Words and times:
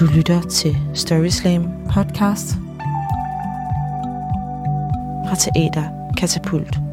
Du 0.00 0.04
lytter 0.04 0.42
til 0.42 0.76
Storyslam 0.94 1.64
podcast 1.94 2.50
fra 5.28 5.34
Teater 5.34 5.84
Katapult. 6.18 6.83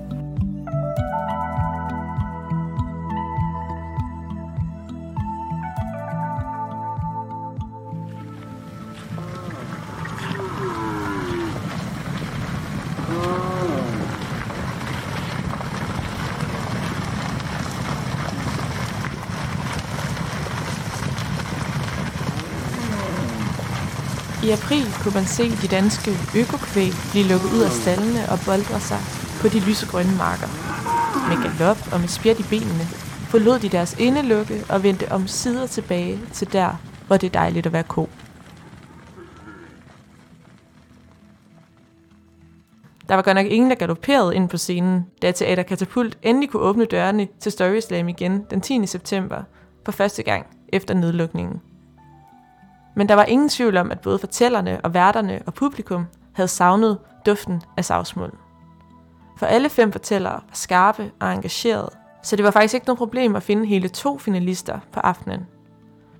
Kunne 25.01 25.13
man 25.13 25.25
se 25.25 25.45
de 25.61 25.67
danske 25.67 26.11
økokvæg 26.35 26.91
blive 27.11 27.27
lukket 27.31 27.49
ud 27.55 27.61
af 27.61 27.71
stallene 27.71 28.29
og 28.31 28.37
boldre 28.45 28.79
sig 28.79 29.01
på 29.41 29.47
de 29.47 29.59
lysegrønne 29.59 30.15
marker. 30.17 30.49
Med 31.29 31.37
galop 31.43 31.93
og 31.93 31.99
med 31.99 32.07
spjæt 32.07 32.39
i 32.39 32.43
benene 32.49 32.85
forlod 33.31 33.59
de 33.59 33.69
deres 33.69 33.95
indelukke 33.99 34.63
og 34.69 34.83
vendte 34.83 35.11
om 35.11 35.27
sider 35.27 35.67
tilbage 35.67 36.19
til 36.33 36.53
der, 36.53 36.71
hvor 37.07 37.17
det 37.17 37.27
er 37.27 37.39
dejligt 37.39 37.65
at 37.65 37.73
være 37.73 37.83
ko. 37.83 38.09
Der 43.09 43.15
var 43.15 43.21
godt 43.21 43.35
nok 43.35 43.45
ingen, 43.45 43.69
der 43.69 43.75
galopperede 43.75 44.35
ind 44.35 44.49
på 44.49 44.57
scenen, 44.57 45.05
da 45.21 45.31
Teater 45.31 45.63
Katapult 45.63 46.17
endelig 46.23 46.49
kunne 46.49 46.61
åbne 46.61 46.85
dørene 46.85 47.27
til 47.39 47.51
Story 47.51 47.79
Slam 47.79 48.09
igen 48.09 48.45
den 48.49 48.61
10. 48.61 48.85
september 48.85 49.43
for 49.85 49.91
første 49.91 50.23
gang 50.23 50.45
efter 50.73 50.93
nedlukningen. 50.93 51.61
Men 52.95 53.09
der 53.09 53.15
var 53.15 53.23
ingen 53.23 53.49
tvivl 53.49 53.77
om, 53.77 53.91
at 53.91 53.99
både 53.99 54.19
fortællerne 54.19 54.81
og 54.83 54.93
værterne 54.93 55.41
og 55.45 55.53
publikum 55.53 56.05
havde 56.33 56.47
savnet 56.47 56.97
duften 57.25 57.61
af 57.77 57.85
savsmuld. 57.85 58.33
For 59.37 59.45
alle 59.45 59.69
fem 59.69 59.91
fortællere 59.91 60.33
var 60.33 60.49
skarpe 60.53 61.11
og 61.19 61.33
engagerede, 61.33 61.89
så 62.23 62.35
det 62.35 62.45
var 62.45 62.51
faktisk 62.51 62.73
ikke 62.73 62.87
noget 62.87 62.97
problem 62.97 63.35
at 63.35 63.43
finde 63.43 63.65
hele 63.65 63.89
to 63.89 64.17
finalister 64.17 64.79
på 64.91 64.99
aftenen. 64.99 65.47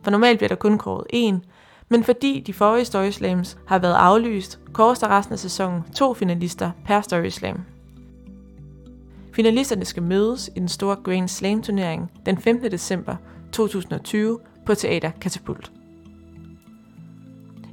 For 0.03 0.11
normalt 0.11 0.39
bliver 0.39 0.47
der 0.47 0.55
kun 0.55 0.77
kåret 0.77 1.05
én, 1.14 1.47
men 1.89 2.03
fordi 2.03 2.44
de 2.47 2.53
forrige 2.53 2.86
Storyslams 2.86 3.58
har 3.67 3.80
været 3.80 3.94
aflyst, 3.94 4.59
kåres 4.73 4.99
der 4.99 5.08
resten 5.08 5.33
af 5.33 5.39
sæsonen 5.39 5.83
to 5.95 6.14
finalister 6.14 6.72
per 6.86 7.02
Storyslam. 7.02 7.61
Finalisterne 9.33 9.86
skal 9.86 10.03
mødes 10.03 10.49
i 10.55 10.59
den 10.59 10.67
store 10.67 10.95
Grand 10.95 11.27
Slam 11.27 11.61
turnering 11.61 12.11
den 12.25 12.38
15. 12.38 12.72
december 12.72 13.16
2020 13.52 14.39
på 14.66 14.75
Teater 14.75 15.11
Katapult. 15.22 15.72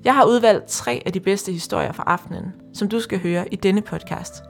Jeg 0.08 0.16
har 0.16 0.24
udvalgt 0.24 0.66
tre 0.66 1.02
af 1.06 1.12
de 1.12 1.20
bedste 1.20 1.52
historier 1.52 1.92
fra 1.92 2.02
aftenen, 2.06 2.52
som 2.74 2.88
du 2.88 3.00
skal 3.00 3.18
høre 3.22 3.54
i 3.54 3.56
denne 3.56 3.80
podcast. 3.80 4.42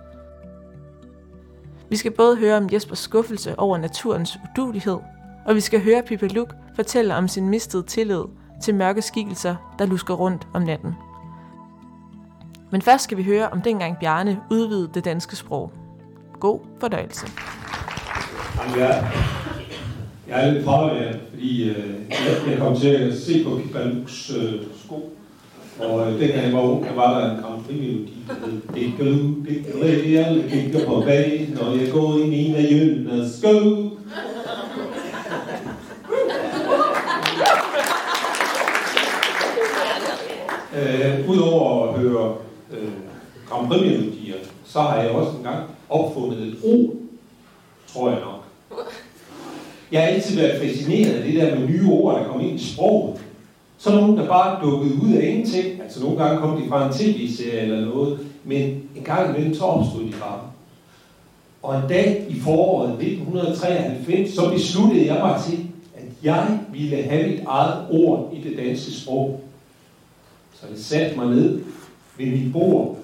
Vi 1.90 1.96
skal 1.96 2.10
både 2.10 2.36
høre 2.36 2.56
om 2.56 2.68
Jespers 2.72 2.98
skuffelse 2.98 3.58
over 3.58 3.78
naturens 3.78 4.38
udulighed, 4.50 4.98
og 5.46 5.54
vi 5.54 5.60
skal 5.60 5.80
høre 5.80 6.02
Pippa 6.02 6.26
Luk 6.26 6.54
fortælle 6.76 7.14
om 7.14 7.28
sin 7.28 7.48
mistede 7.48 7.82
tillid 7.82 8.22
til 8.62 8.74
mørke 8.74 9.02
skikkelser, 9.02 9.74
der 9.78 9.86
lusker 9.86 10.14
rundt 10.14 10.46
om 10.54 10.62
natten. 10.62 10.94
Men 12.70 12.82
først 12.82 13.04
skal 13.04 13.18
vi 13.18 13.22
høre 13.22 13.48
om 13.48 13.62
dengang 13.62 13.96
Bjarne 14.00 14.40
udvidede 14.50 14.90
det 14.94 15.04
danske 15.04 15.36
sprog. 15.36 15.72
God 16.40 16.60
fornøjelse. 16.80 17.26
Jamen, 18.58 18.80
jeg, 18.80 19.12
jeg 20.28 20.48
er 20.48 20.52
lidt 20.52 20.64
påvirket, 20.64 21.20
fordi 21.30 21.70
øh, 21.70 21.94
jeg, 22.10 22.50
jeg 22.50 22.58
kom 22.58 22.76
til 22.76 22.88
at 22.88 23.18
se 23.18 23.44
på 23.44 23.56
Pippa 23.56 23.84
Luks 23.84 24.30
øh, 24.30 24.62
sko. 24.84 25.14
Og 25.78 26.12
øh, 26.12 26.20
dengang 26.20 26.44
jeg 26.44 26.52
var 26.52 26.60
ung, 26.60 26.86
var 26.96 27.20
der 27.20 27.30
en 27.30 27.42
Grand 27.42 27.64
Prix-melodi, 27.64 28.14
der 28.28 28.34
hed 28.34 28.60
Digger, 28.74 29.04
digger, 29.48 29.82
real, 29.82 30.86
på 30.86 31.00
bag, 31.00 31.48
når 31.54 31.76
jeg 31.82 31.92
går 31.92 32.18
i 32.18 32.28
mine 32.28 32.58
jønne 32.58 33.30
sko. 33.30 33.56
Øh, 40.76 41.28
Udover 41.28 41.88
at 41.88 41.98
høre 42.00 42.34
øh, 42.72 42.88
Grand 43.48 43.68
Prix-melodier, 43.68 44.34
så 44.64 44.80
har 44.80 45.02
jeg 45.02 45.10
også 45.10 45.36
engang 45.36 45.64
opfundet 45.88 46.38
et 46.38 46.56
ord, 46.64 46.94
tror 47.86 48.10
jeg 48.10 48.18
nok. 48.20 48.44
Jeg 49.92 50.00
har 50.00 50.08
altid 50.08 50.36
været 50.36 50.62
fascineret 50.62 51.12
af 51.12 51.24
det 51.24 51.34
der 51.34 51.58
med 51.58 51.68
nye 51.68 51.86
ord, 51.90 52.18
der 52.18 52.26
kommer 52.26 52.48
ind 52.48 52.60
i 52.60 52.72
sproget. 52.74 53.20
Så 53.78 53.94
nogen, 53.94 54.16
der 54.16 54.26
bare 54.26 54.62
dukkede 54.62 55.02
ud 55.02 55.12
af 55.12 55.28
ingenting. 55.28 55.82
Altså 55.82 56.00
nogle 56.00 56.24
gange 56.24 56.40
kom 56.40 56.62
de 56.62 56.68
fra 56.68 56.86
en 56.86 56.92
tv-serie 56.92 57.60
eller 57.60 57.80
noget, 57.80 58.18
men 58.44 58.62
en 58.96 59.04
gang 59.04 59.30
imellem 59.30 59.54
så 59.54 59.64
opstod 59.64 60.04
de 60.04 60.12
bare. 60.20 60.40
Og 61.62 61.76
en 61.76 61.88
dag 61.88 62.26
i 62.28 62.40
foråret 62.40 62.90
1993, 62.90 64.34
så 64.34 64.50
besluttede 64.50 65.06
jeg 65.06 65.18
mig 65.22 65.40
til, 65.46 65.58
at 65.96 66.02
jeg 66.22 66.58
ville 66.72 67.02
have 67.02 67.28
mit 67.28 67.40
eget 67.46 67.86
ord 67.90 68.32
i 68.32 68.48
det 68.48 68.58
danske 68.58 68.92
sprog. 68.92 69.40
Så 70.54 70.66
jeg 70.70 70.78
satte 70.78 71.16
mig 71.16 71.26
ned 71.26 71.60
ved 72.18 72.26
mit 72.26 72.52
bord 72.52 72.98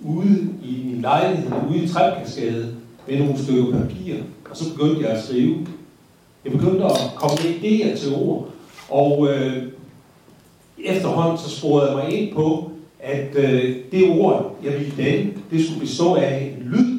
ude 0.00 0.48
i 0.62 0.82
min 0.84 1.00
lejlighed, 1.00 1.50
ude 1.70 1.84
i 1.84 1.88
Træpkaskade, 1.88 2.76
med 3.08 3.18
nogle 3.18 3.38
stykker 3.38 3.80
papir, 3.80 4.14
og 4.50 4.56
så 4.56 4.72
begyndte 4.72 5.02
jeg 5.02 5.10
at 5.10 5.24
skrive. 5.24 5.66
Jeg 6.44 6.52
begyndte 6.52 6.84
at 6.84 6.98
komme 7.16 7.36
med 7.44 7.54
idéer 7.54 7.98
til 7.98 8.14
ord, 8.14 8.48
og 8.90 9.28
øh, 9.28 9.62
efterhånden 10.84 11.38
så 11.38 11.50
sporede 11.50 11.90
jeg 11.90 11.96
mig 11.96 12.18
ind 12.18 12.34
på, 12.34 12.70
at 13.00 13.34
øh, 13.34 13.76
det 13.92 14.20
ord, 14.20 14.56
jeg 14.64 14.72
ville 14.72 14.92
danne, 14.96 15.32
det 15.50 15.64
skulle 15.64 15.80
bestå 15.80 16.14
af 16.14 16.54
en 16.56 16.62
lyd 16.62 16.98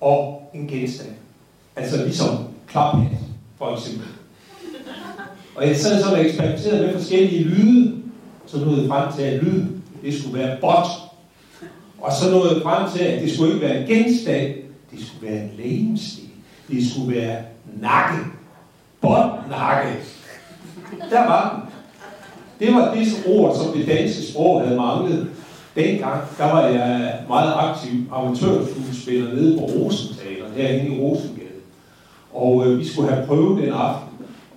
og 0.00 0.50
en 0.54 0.66
genstand. 0.66 1.10
Altså 1.76 2.04
ligesom 2.04 2.28
klaphat, 2.68 3.18
for 3.58 3.76
eksempel. 3.76 4.06
Og 5.56 5.68
jeg 5.68 5.76
sad 5.76 6.02
så 6.02 6.10
og 6.10 6.24
eksperimenterede 6.24 6.86
med 6.86 6.94
forskellige 6.94 7.44
lyde, 7.44 8.02
så 8.46 8.58
nåede 8.58 8.80
jeg 8.80 8.88
frem 8.88 9.12
til, 9.12 9.22
at 9.22 9.42
lyd, 9.42 9.64
det 10.02 10.20
skulle 10.20 10.38
være 10.38 10.56
bot. 10.60 10.86
Og 12.00 12.12
så 12.12 12.30
nåede 12.30 12.54
jeg 12.54 12.62
frem 12.62 12.90
til, 12.96 13.04
at 13.04 13.22
det 13.22 13.34
skulle 13.34 13.54
ikke 13.54 13.66
være 13.66 13.80
en 13.80 13.86
genstand, 13.86 14.54
det 14.90 15.06
skulle 15.06 15.32
være 15.32 15.42
en 15.42 15.50
lægemstil. 15.58 16.24
Det 16.68 16.90
skulle 16.90 17.16
være 17.16 17.42
nakke. 17.80 18.18
Bot 19.00 19.50
nakke. 19.50 19.92
Der 21.10 21.20
var 21.20 21.50
den. 21.50 21.73
Det 22.60 22.74
var 22.74 22.94
det 22.94 23.06
ord, 23.26 23.56
som 23.56 23.78
det 23.78 23.86
danske 23.86 24.22
sprog 24.22 24.62
havde 24.62 24.76
manglet. 24.76 25.26
Dengang, 25.76 26.20
der 26.38 26.52
var 26.52 26.66
jeg 26.66 27.14
meget 27.28 27.52
aktiv 27.56 27.90
amatørskuespiller 28.12 29.34
nede 29.34 29.58
på 29.58 29.64
Rosenteater, 29.64 30.44
herinde 30.56 30.96
i 30.96 31.00
Rosengade. 31.00 31.60
Og 32.34 32.66
øh, 32.66 32.78
vi 32.78 32.84
skulle 32.84 33.10
have 33.12 33.26
prøve 33.26 33.60
den 33.60 33.72
aften. 33.72 34.08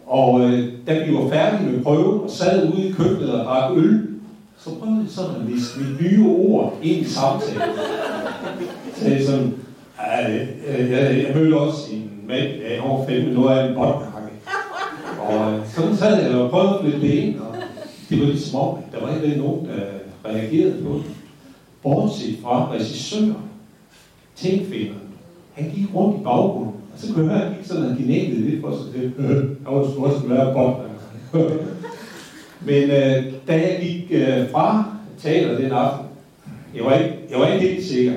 Og 0.07 0.41
øh, 0.41 0.73
da 0.87 1.03
vi 1.03 1.13
var 1.13 1.29
færdige 1.29 1.71
med 1.71 1.83
prøven 1.83 2.21
og 2.21 2.29
sad 2.29 2.73
ude 2.73 2.87
i 2.87 2.91
køkkenet 2.91 3.33
og 3.33 3.45
drak 3.45 3.71
øl, 3.77 4.07
så 4.59 4.69
prøvede 4.79 5.01
jeg 5.01 5.11
sådan 5.11 5.35
at 5.35 5.51
liste 5.51 5.79
mit 5.79 6.01
nye 6.01 6.25
ord 6.27 6.77
ind 6.83 7.05
i 7.05 7.09
samtalen. 7.09 7.61
Så 8.95 9.09
jeg 9.09 9.23
sådan, 9.25 9.53
jeg, 9.99 10.47
øh, 10.67 10.91
jeg, 10.91 11.25
jeg 11.27 11.35
mødte 11.35 11.55
også 11.55 11.91
en 11.91 12.11
mand, 12.27 12.47
af 12.65 12.79
over 12.83 13.05
fem 13.07 13.23
minutter 13.27 13.49
af 13.49 13.67
en 13.67 13.75
botnakke. 13.75 14.17
Og 15.19 15.51
øh, 15.51 15.59
sådan 15.75 15.95
sad 15.95 16.23
jeg 16.23 16.35
og 16.35 16.49
prøvede 16.49 16.73
at 16.73 16.79
flytte 16.81 17.01
det 17.01 17.13
ind, 17.13 17.39
og 17.39 17.56
det 18.09 18.19
var 18.19 18.25
ligesom 18.25 18.59
om, 18.59 18.77
at 18.77 18.99
der 18.99 19.05
var 19.05 19.15
ikke 19.15 19.41
nogen, 19.41 19.67
der 19.67 19.81
reagerede 20.29 20.83
på 20.83 20.93
det. 20.93 21.03
Bortset 21.83 22.37
fra 22.41 22.71
regissøren, 22.71 23.35
tænkfingeren, 24.35 25.01
Han 25.53 25.71
gik 25.75 25.95
rundt 25.95 26.21
i 26.21 26.23
baggrunden, 26.23 26.73
og 26.93 26.99
så 26.99 27.13
kunne 27.13 27.25
jeg 27.25 27.33
høre, 27.33 27.41
at 27.41 27.47
han 27.47 27.57
gik 27.57 27.67
sådan, 27.67 27.83
at 27.83 27.89
han 27.89 28.07
lidt 28.07 28.61
for 28.61 28.71
sig 28.71 28.85
selv. 28.93 29.11
Jeg 29.65 29.75
var 29.75 29.91
sgu 29.91 30.05
også 30.05 30.27
være 30.27 30.53
godt. 30.53 30.77
Men 32.67 32.83
øh, 32.83 33.33
da 33.47 33.53
jeg 33.53 33.79
gik 33.81 34.11
øh, 34.11 34.51
fra 34.51 34.85
teater 35.21 35.57
den 35.57 35.71
aften, 35.71 36.05
jeg 36.75 36.85
var, 36.85 36.93
ikke, 36.93 37.15
jeg 37.31 37.39
var 37.39 37.47
ikke 37.47 37.67
helt 37.67 37.85
sikker 37.85 38.13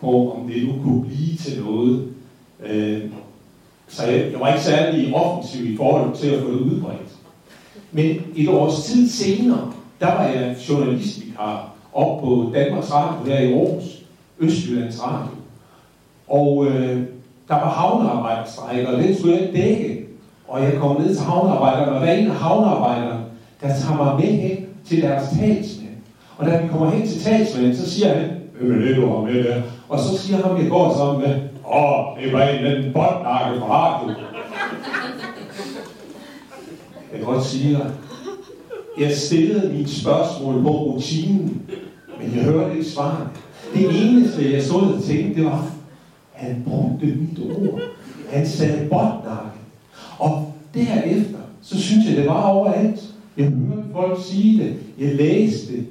på, 0.00 0.32
om 0.32 0.48
det 0.48 0.64
nu 0.66 0.82
kunne 0.82 1.04
blive 1.04 1.36
til 1.36 1.62
noget. 1.62 2.08
Øh, 2.66 3.00
så 3.88 4.06
jeg, 4.06 4.32
jeg 4.32 4.40
var 4.40 4.48
ikke 4.48 4.64
særlig 4.64 5.14
offensiv 5.14 5.72
i 5.72 5.76
forhold 5.76 6.16
til 6.16 6.28
at 6.28 6.42
få 6.42 6.50
det 6.50 6.58
udbredt. 6.58 7.01
Men 7.92 8.16
et 8.36 8.48
års 8.48 8.84
tid 8.84 9.08
senere, 9.08 9.72
der 10.00 10.06
var 10.06 10.24
jeg 10.24 10.56
journalistvikar 10.68 11.68
op 11.92 12.20
på 12.20 12.50
Danmarks 12.54 12.92
Radio 12.92 13.32
her 13.32 13.40
i 13.40 13.52
Aarhus, 13.52 13.84
Østjyllands 14.38 15.02
Radio. 15.02 15.34
Og 16.28 16.66
øh, 16.66 17.02
der 17.48 17.54
var 17.54 17.70
havnearbejderstrækker, 17.70 18.92
og 18.92 19.02
den 19.02 19.18
skulle 19.18 19.36
jeg 19.36 19.48
dække. 19.52 20.06
Og 20.48 20.62
jeg 20.62 20.72
kom 20.80 21.00
ned 21.00 21.14
til 21.16 21.24
havnearbejderne, 21.24 21.92
og 21.92 22.00
hver 22.00 22.12
en 22.12 22.30
af 22.30 22.36
havnearbejderne, 22.36 23.24
der 23.60 23.68
tager 23.68 23.96
mig 23.96 24.14
med 24.20 24.38
hen 24.38 24.66
til 24.84 25.02
deres 25.02 25.28
talsmand. 25.28 25.96
Og 26.38 26.46
da 26.46 26.62
vi 26.62 26.68
kommer 26.68 26.90
hen 26.90 27.08
til 27.08 27.22
talsmanden, 27.22 27.76
så 27.76 27.90
siger 27.90 28.14
han, 28.14 28.30
hvem 28.60 28.72
er 28.72 28.86
det, 28.86 28.96
du 28.96 29.06
har 29.08 29.20
med 29.20 29.44
der? 29.44 29.62
Og 29.88 29.98
så 29.98 30.18
siger 30.18 30.36
han, 30.46 30.62
jeg 30.62 30.70
går 30.70 30.94
sammen 30.96 31.20
med, 31.20 31.40
åh, 31.74 32.22
det 32.22 32.32
var 32.32 32.42
en 32.42 32.64
den 32.64 32.92
botnakke 32.92 33.60
fra 33.60 33.66
radio. 33.68 34.14
Jeg 37.12 37.20
kan 37.20 37.28
godt 37.28 37.44
sige 37.44 37.74
dig, 37.74 37.90
Jeg 39.00 39.12
stillede 39.16 39.72
mit 39.72 39.90
spørgsmål 39.90 40.62
på 40.62 40.68
rutinen, 40.68 41.62
men 42.20 42.36
jeg 42.36 42.44
hørte 42.44 42.72
ikke 42.72 42.90
svaret. 42.90 43.28
Det 43.74 44.06
eneste, 44.06 44.52
jeg 44.52 44.62
stod 44.62 44.92
og 44.92 45.02
tænkte, 45.02 45.34
det 45.34 45.44
var, 45.44 45.70
han 46.32 46.62
brugte 46.66 47.06
mit 47.06 47.38
ord. 47.58 47.80
Han 48.30 48.46
sagde 48.46 48.88
botnakke. 48.90 49.58
Og 50.18 50.54
derefter, 50.74 51.38
så 51.62 51.80
synes 51.80 52.06
jeg, 52.08 52.16
det 52.16 52.26
var 52.26 52.42
overalt. 52.42 53.14
Jeg 53.36 53.46
hørte 53.46 53.82
folk 53.92 54.18
sige 54.24 54.62
det. 54.62 54.74
Jeg 54.98 55.14
læste 55.14 55.72
det. 55.72 55.86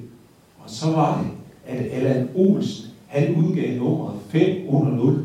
Og 0.58 0.70
så 0.70 0.90
var 0.90 1.22
det, 1.22 1.30
at 1.76 1.86
Allan 1.92 2.28
Olsen, 2.34 2.86
han 3.06 3.34
udgav 3.34 3.78
nummeret 3.78 4.14
5 4.28 4.56
under 4.68 4.96
0. 4.96 5.21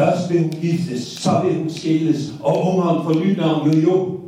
Først 0.00 0.30
vil 0.30 0.42
hun 0.42 0.50
giftes, 0.50 1.02
så 1.02 1.30
vil 1.44 1.58
hun 1.58 1.70
skilles, 1.70 2.32
og 2.42 2.66
ungeren 2.66 3.04
får 3.04 3.24
nyt 3.24 3.36
navn 3.36 3.70
jo. 3.70 4.20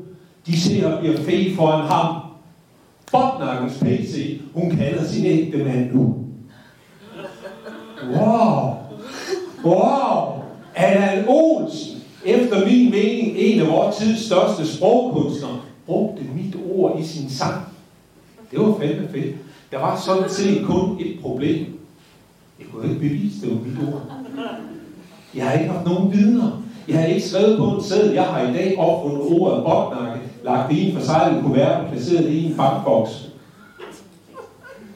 De 0.46 0.60
ser 0.60 0.92
og 0.92 1.00
bliver 1.00 1.16
fe 1.16 1.54
foran 1.56 1.86
ham. 1.86 2.16
Botnakkens 3.12 3.78
PC, 3.80 4.40
hun 4.54 4.70
kalder 4.70 5.04
sin 5.04 5.24
ægte 5.24 5.64
mand 5.64 5.92
nu. 5.92 6.14
Wow! 8.16 8.76
Wow! 9.64 10.42
Allan 10.74 11.24
Olsen, 11.28 12.02
efter 12.24 12.66
min 12.66 12.90
mening 12.90 13.36
en 13.36 13.60
af 13.60 13.68
vores 13.68 13.96
tids 13.96 14.26
største 14.26 14.76
sprogkunstnere, 14.76 15.60
brugte 15.86 16.22
mit 16.36 16.56
ord 16.70 17.00
i 17.00 17.04
sin 17.04 17.30
sang. 17.30 17.62
Det 18.50 18.60
var 18.60 18.78
fandme 18.80 19.08
fedt. 19.08 19.36
Der 19.70 19.78
var 19.78 20.00
sådan 20.00 20.30
set 20.30 20.64
kun 20.66 20.98
et 21.00 21.20
problem. 21.22 21.66
Jeg 22.58 22.66
kunne 22.72 22.88
ikke 22.88 23.00
bevise, 23.00 23.40
det 23.40 23.50
var 23.50 23.60
mit 23.60 23.94
ord. 23.94 24.02
Jeg 25.34 25.44
har 25.46 25.52
ikke 25.52 25.70
haft 25.70 25.86
nogen 25.86 26.12
vidner. 26.12 26.62
Jeg 26.88 26.98
har 26.98 27.06
ikke 27.06 27.28
skrevet 27.28 27.58
på 27.58 27.64
en 27.64 27.82
sæd. 27.82 28.12
Jeg 28.12 28.22
har 28.22 28.48
i 28.48 28.52
dag 28.52 28.78
opfundet 28.78 29.20
ordet 29.20 29.64
botnakke, 29.64 30.20
lagt 30.44 30.70
det 30.70 30.76
i 30.76 30.90
en 30.90 30.96
forsejlet 30.96 31.42
kuvert 31.42 31.80
og 31.80 31.90
placeret 31.92 32.24
det 32.24 32.30
i 32.30 32.46
en 32.46 32.54
bankboks. 32.56 33.28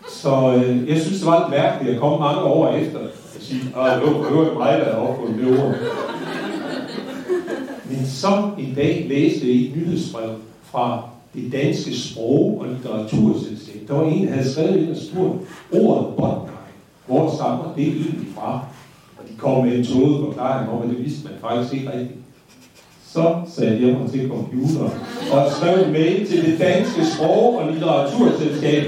Så 0.08 0.54
øh, 0.56 0.88
jeg 0.88 1.00
synes, 1.00 1.18
det 1.18 1.26
var 1.26 1.38
lidt 1.38 1.62
mærkeligt 1.62 1.94
at 1.94 2.00
komme 2.00 2.18
mange 2.18 2.42
år 2.42 2.68
efter 2.68 2.98
og 2.98 3.08
sige, 3.40 3.60
at 3.76 4.02
det 4.02 4.36
var 4.36 4.44
jo 4.44 4.58
mig, 4.58 4.78
der 4.78 4.84
havde 4.84 4.98
opfundet 4.98 5.38
det 5.38 5.64
ord. 5.64 5.74
Men 7.90 8.06
så 8.06 8.50
en 8.58 8.74
dag 8.74 9.06
læste 9.08 9.46
jeg 9.46 9.66
et 9.66 9.76
nyhedsbrev 9.76 10.30
fra 10.62 11.02
det 11.34 11.52
danske 11.52 11.96
sprog- 11.98 12.60
og 12.60 12.66
litteraturselskab. 12.68 13.80
Der 13.88 13.94
var 13.94 14.04
en, 14.04 14.26
der 14.26 14.32
havde 14.32 14.52
skrevet 14.52 14.76
ind 14.76 14.90
og 14.90 14.96
spurgt 14.96 15.34
ordet 15.72 16.06
botnakke. 16.06 16.52
Hvor 17.06 17.34
stammer 17.34 17.72
det 17.76 17.86
egentlig 17.86 18.26
fra? 18.34 18.60
Og 19.18 19.24
de 19.28 19.36
kom 19.38 19.64
med 19.64 19.78
en 19.78 19.84
tåget 19.84 20.24
forklaring 20.24 20.70
om, 20.70 20.82
at 20.82 20.88
det 20.88 21.04
vidste 21.04 21.24
man 21.24 21.34
faktisk 21.40 21.74
ikke 21.74 21.92
rigtigt. 21.92 22.18
Så 23.04 23.36
satte 23.46 23.86
jeg 23.86 23.98
mig 23.98 24.10
til 24.10 24.28
computeren 24.28 24.92
og 25.32 25.50
skrev 25.50 25.86
en 25.86 25.92
mail 25.92 26.26
til 26.26 26.44
det 26.46 26.58
danske 26.58 27.04
sprog- 27.04 27.58
og 27.58 27.72
litteraturselskab. 27.72 28.84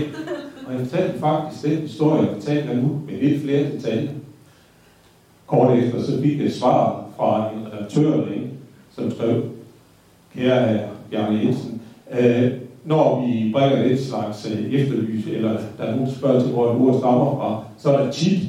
Og 0.67 0.73
jeg 0.73 0.81
fortalte 0.87 1.19
faktisk 1.19 1.65
den 1.65 1.79
historie, 1.79 2.23
jeg 2.23 2.35
fortalte 2.35 2.77
nu 2.77 3.01
med 3.07 3.21
lidt 3.21 3.43
flere 3.43 3.65
detaljer. 3.73 4.11
Kort 5.47 5.79
efter 5.79 6.03
så 6.03 6.23
fik 6.23 6.39
jeg 6.39 6.47
et 6.47 6.55
svar 6.55 7.05
fra 7.17 7.51
en 7.53 7.67
redaktør 7.73 8.11
derinde, 8.11 8.49
som 8.95 9.11
skrev, 9.11 9.43
kære 10.35 10.69
herre 10.69 10.89
Bjarne 11.11 11.39
Jensen, 11.39 11.81
øh, 12.21 12.53
når 12.85 13.27
vi 13.27 13.53
bringer 13.53 13.85
et 13.85 14.05
slags 14.05 14.51
øh, 14.51 14.75
efterlys, 14.75 15.27
eller 15.27 15.59
der 15.79 15.85
er 15.85 15.91
nogen, 15.91 16.07
der 16.07 16.15
spørger 16.15 16.41
til, 16.41 16.51
hvor 16.51 16.73
et 16.73 16.81
ord 16.81 16.99
stammer 16.99 17.37
fra, 17.37 17.63
så 17.79 17.93
er 17.93 18.05
der 18.05 18.13
tit 18.13 18.41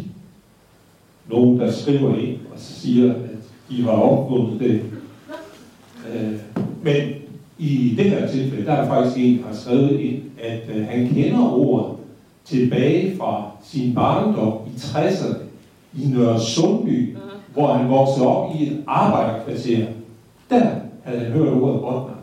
nogen, 1.30 1.60
der 1.60 1.72
skriver 1.72 2.16
ind 2.16 2.38
og 2.54 2.60
siger, 2.60 3.14
at 3.14 3.20
de 3.70 3.84
har 3.84 3.92
opfundet 3.92 4.60
det. 4.60 4.82
Øh, 6.14 6.34
men 6.84 6.96
i 7.58 7.94
det 7.98 8.06
her 8.06 8.28
tilfælde, 8.28 8.66
der 8.66 8.74
er 8.74 8.88
faktisk 8.88 9.26
en, 9.26 9.38
der 9.38 9.48
har 9.48 9.56
skrevet 9.56 10.00
ind, 10.00 10.22
at 10.44 10.70
øh, 10.76 10.88
han 10.88 11.08
kender 11.08 11.54
ordet 11.54 11.96
tilbage 12.46 13.18
fra 13.18 13.52
sin 13.64 13.96
barndom 13.96 14.54
i 14.68 14.78
60'erne 14.78 15.38
i 15.98 16.08
Nørre 16.08 16.40
Sundby, 16.40 17.18
hvor 17.54 17.74
han 17.74 17.90
voksede 17.90 18.28
op 18.28 18.56
i 18.60 18.68
et 18.68 18.84
arbejderkvarter. 18.88 19.86
Der 20.50 20.66
havde 21.04 21.20
han 21.20 21.32
hørt 21.32 21.54
ordet 21.54 21.82
Botnar. 21.82 22.20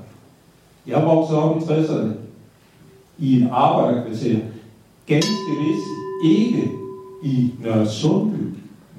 Jeg 0.86 1.06
voksede 1.06 1.42
op 1.42 1.56
i 1.56 1.60
60'erne 1.60 2.08
i 3.18 3.36
et 3.36 3.48
arbejderkvarter. 3.52 4.38
Ganske 5.06 5.52
vist 5.60 6.32
ikke 6.32 6.70
i 7.22 7.50
Nørre 7.62 7.86
Sundby, 7.86 8.45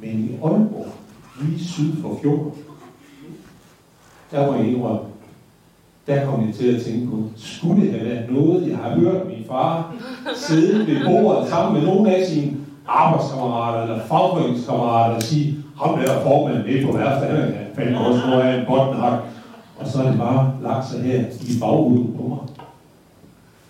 men 0.01 0.19
i 0.19 0.31
Aalborg, 0.43 0.87
lige 1.41 1.65
syd 1.65 2.01
for 2.01 2.19
fjorden. 2.21 2.51
Der 4.31 4.51
må 4.51 4.57
jeg 4.57 4.67
indrømme, 4.67 4.99
der 6.07 6.25
kom 6.25 6.47
jeg 6.47 6.55
til 6.55 6.75
at 6.75 6.81
tænke 6.81 7.07
på, 7.07 7.23
skulle 7.35 7.81
det 7.81 7.91
have 7.91 8.05
været 8.05 8.31
noget, 8.31 8.67
jeg 8.69 8.77
har 8.77 8.89
hørt 8.89 9.27
min 9.27 9.45
far 9.47 9.95
sidde 10.35 10.87
ved 10.87 11.05
bordet 11.05 11.49
sammen 11.49 11.73
med 11.73 11.93
nogle 11.93 12.15
af 12.15 12.27
sine 12.27 12.57
arbejdskammerater 12.87 13.81
eller 13.81 14.05
fagforeningskammerater 14.05 15.15
og 15.15 15.21
sige, 15.21 15.57
ham 15.77 15.99
der 15.99 16.23
formand 16.23 16.63
det 16.63 16.85
på 16.85 16.97
værste, 16.97 17.27
han 17.27 17.51
kan 17.51 17.65
fandme 17.75 17.99
også 17.99 18.27
noget 18.27 18.41
af 18.41 18.59
en 18.59 18.65
bottenhak. 18.67 19.19
Og 19.79 19.87
så 19.87 20.03
er 20.03 20.09
det 20.09 20.19
bare 20.19 20.53
lagt 20.63 20.87
sig 20.87 21.01
her 21.01 21.19
i 21.41 21.59
baghovedet 21.59 22.15
på 22.15 22.23
mig. 22.27 22.37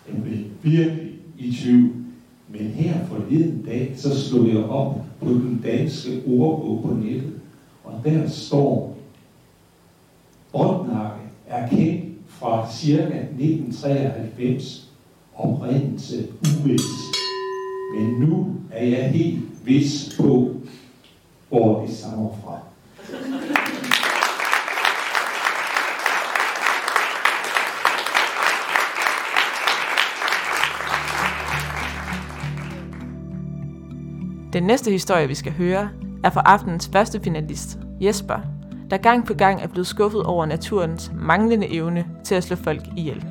Jeg 0.07 0.23
blev 0.23 0.37
virkelig 0.61 1.11
i 1.37 1.55
tvivl. 1.55 1.89
Men 2.49 2.61
her 2.61 3.05
forleden 3.05 3.63
dag, 3.65 3.93
så 3.97 4.21
slog 4.21 4.47
jeg 4.47 4.63
op 4.63 4.95
på 5.19 5.29
den 5.29 5.61
danske 5.65 6.21
ordbog 6.27 6.81
på 6.85 6.93
nettet. 6.93 7.33
Og 7.83 8.01
der 8.03 8.29
står, 8.29 8.97
Båndnakke 10.51 11.21
er 11.47 11.69
kendt 11.69 12.05
fra 12.27 12.71
ca. 12.71 13.03
1993, 13.03 14.91
oprindelse 15.35 16.27
uvis. 16.41 16.81
Men 17.95 18.09
nu 18.19 18.55
er 18.71 18.85
jeg 18.85 19.11
helt 19.11 19.39
vis 19.65 20.15
på, 20.19 20.55
hvor 21.49 21.81
det 21.81 21.95
stammer 21.95 22.29
fra. 22.43 22.59
Den 34.57 34.63
næste 34.63 34.91
historie, 34.91 35.27
vi 35.27 35.35
skal 35.35 35.51
høre, 35.51 35.89
er 36.23 36.29
fra 36.29 36.41
aftenens 36.45 36.89
første 36.93 37.19
finalist, 37.19 37.79
Jesper, 38.01 38.39
der 38.89 38.97
gang 38.97 39.25
på 39.25 39.33
gang 39.33 39.61
er 39.61 39.67
blevet 39.67 39.87
skuffet 39.87 40.23
over 40.23 40.45
naturens 40.45 41.11
manglende 41.15 41.73
evne 41.73 42.05
til 42.23 42.35
at 42.35 42.43
slå 42.43 42.55
folk 42.55 42.81
ihjel. 42.95 43.25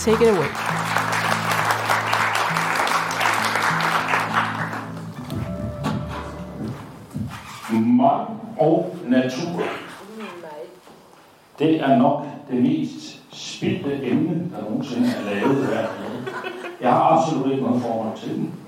Take 0.00 0.24
it 0.24 0.28
away. 0.28 0.46
Mand 7.72 8.28
og 8.58 8.96
natur. 9.08 9.62
Det 11.58 11.80
er 11.80 11.96
nok 11.96 12.26
det 12.50 12.62
mest 12.62 13.22
spildte 13.32 14.06
emne, 14.06 14.50
der 14.50 14.70
nogensinde 14.70 15.08
er 15.08 15.34
lavet 15.34 15.66
her. 15.66 15.86
Jeg 16.80 16.92
har 16.92 17.00
absolut 17.00 17.52
ikke 17.52 17.62
noget 17.62 17.82
forhold 17.82 18.16
til 18.16 18.34
den. 18.34 18.63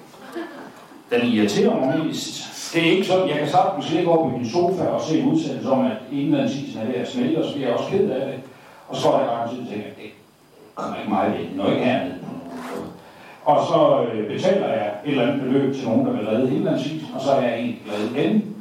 Den 1.10 1.26
irriterer 1.26 1.74
mig 1.74 2.04
mest. 2.04 2.72
Det 2.74 2.86
er 2.86 2.90
ikke 2.90 3.06
sådan, 3.06 3.28
jeg 3.28 3.38
kan 3.38 3.48
sagtens 3.48 3.92
ligge 3.92 4.10
over 4.10 4.30
på 4.30 4.36
min 4.36 4.48
sofa 4.48 4.84
og 4.84 5.00
se 5.00 5.18
en 5.18 5.32
udsendelse 5.32 5.70
om, 5.70 5.86
at 5.86 5.96
indlandsisen 6.12 6.80
er 6.82 6.86
ved 6.86 6.94
at 6.94 7.10
smelte, 7.10 7.38
og 7.38 7.44
så 7.44 7.52
bliver 7.52 7.68
jeg 7.68 7.76
også 7.76 7.90
ked 7.90 8.10
af 8.10 8.26
det. 8.26 8.40
Og 8.88 8.96
så 8.96 9.08
er 9.08 9.18
jeg 9.18 9.28
gang 9.28 9.50
til 9.50 9.74
at 9.74 9.96
det 9.96 10.10
kommer 10.74 10.96
ikke 10.96 11.10
meget 11.10 11.32
ved, 11.32 11.46
når 11.54 11.70
ikke 11.70 11.84
hernede 11.84 12.14
på 12.22 12.26
nogen. 12.32 12.90
Og 13.44 13.66
så 13.66 14.06
øh, 14.12 14.28
betaler 14.28 14.68
jeg 14.68 14.92
et 15.04 15.10
eller 15.10 15.26
andet 15.26 15.42
beløb 15.42 15.74
til 15.74 15.88
nogen, 15.88 16.06
der 16.06 16.12
vil 16.12 16.26
redde 16.26 16.56
indlandsisen, 16.56 17.08
og 17.14 17.20
så 17.20 17.30
er 17.30 17.42
jeg 17.42 17.54
egentlig 17.54 17.82
glad 17.84 18.10
igen. 18.10 18.56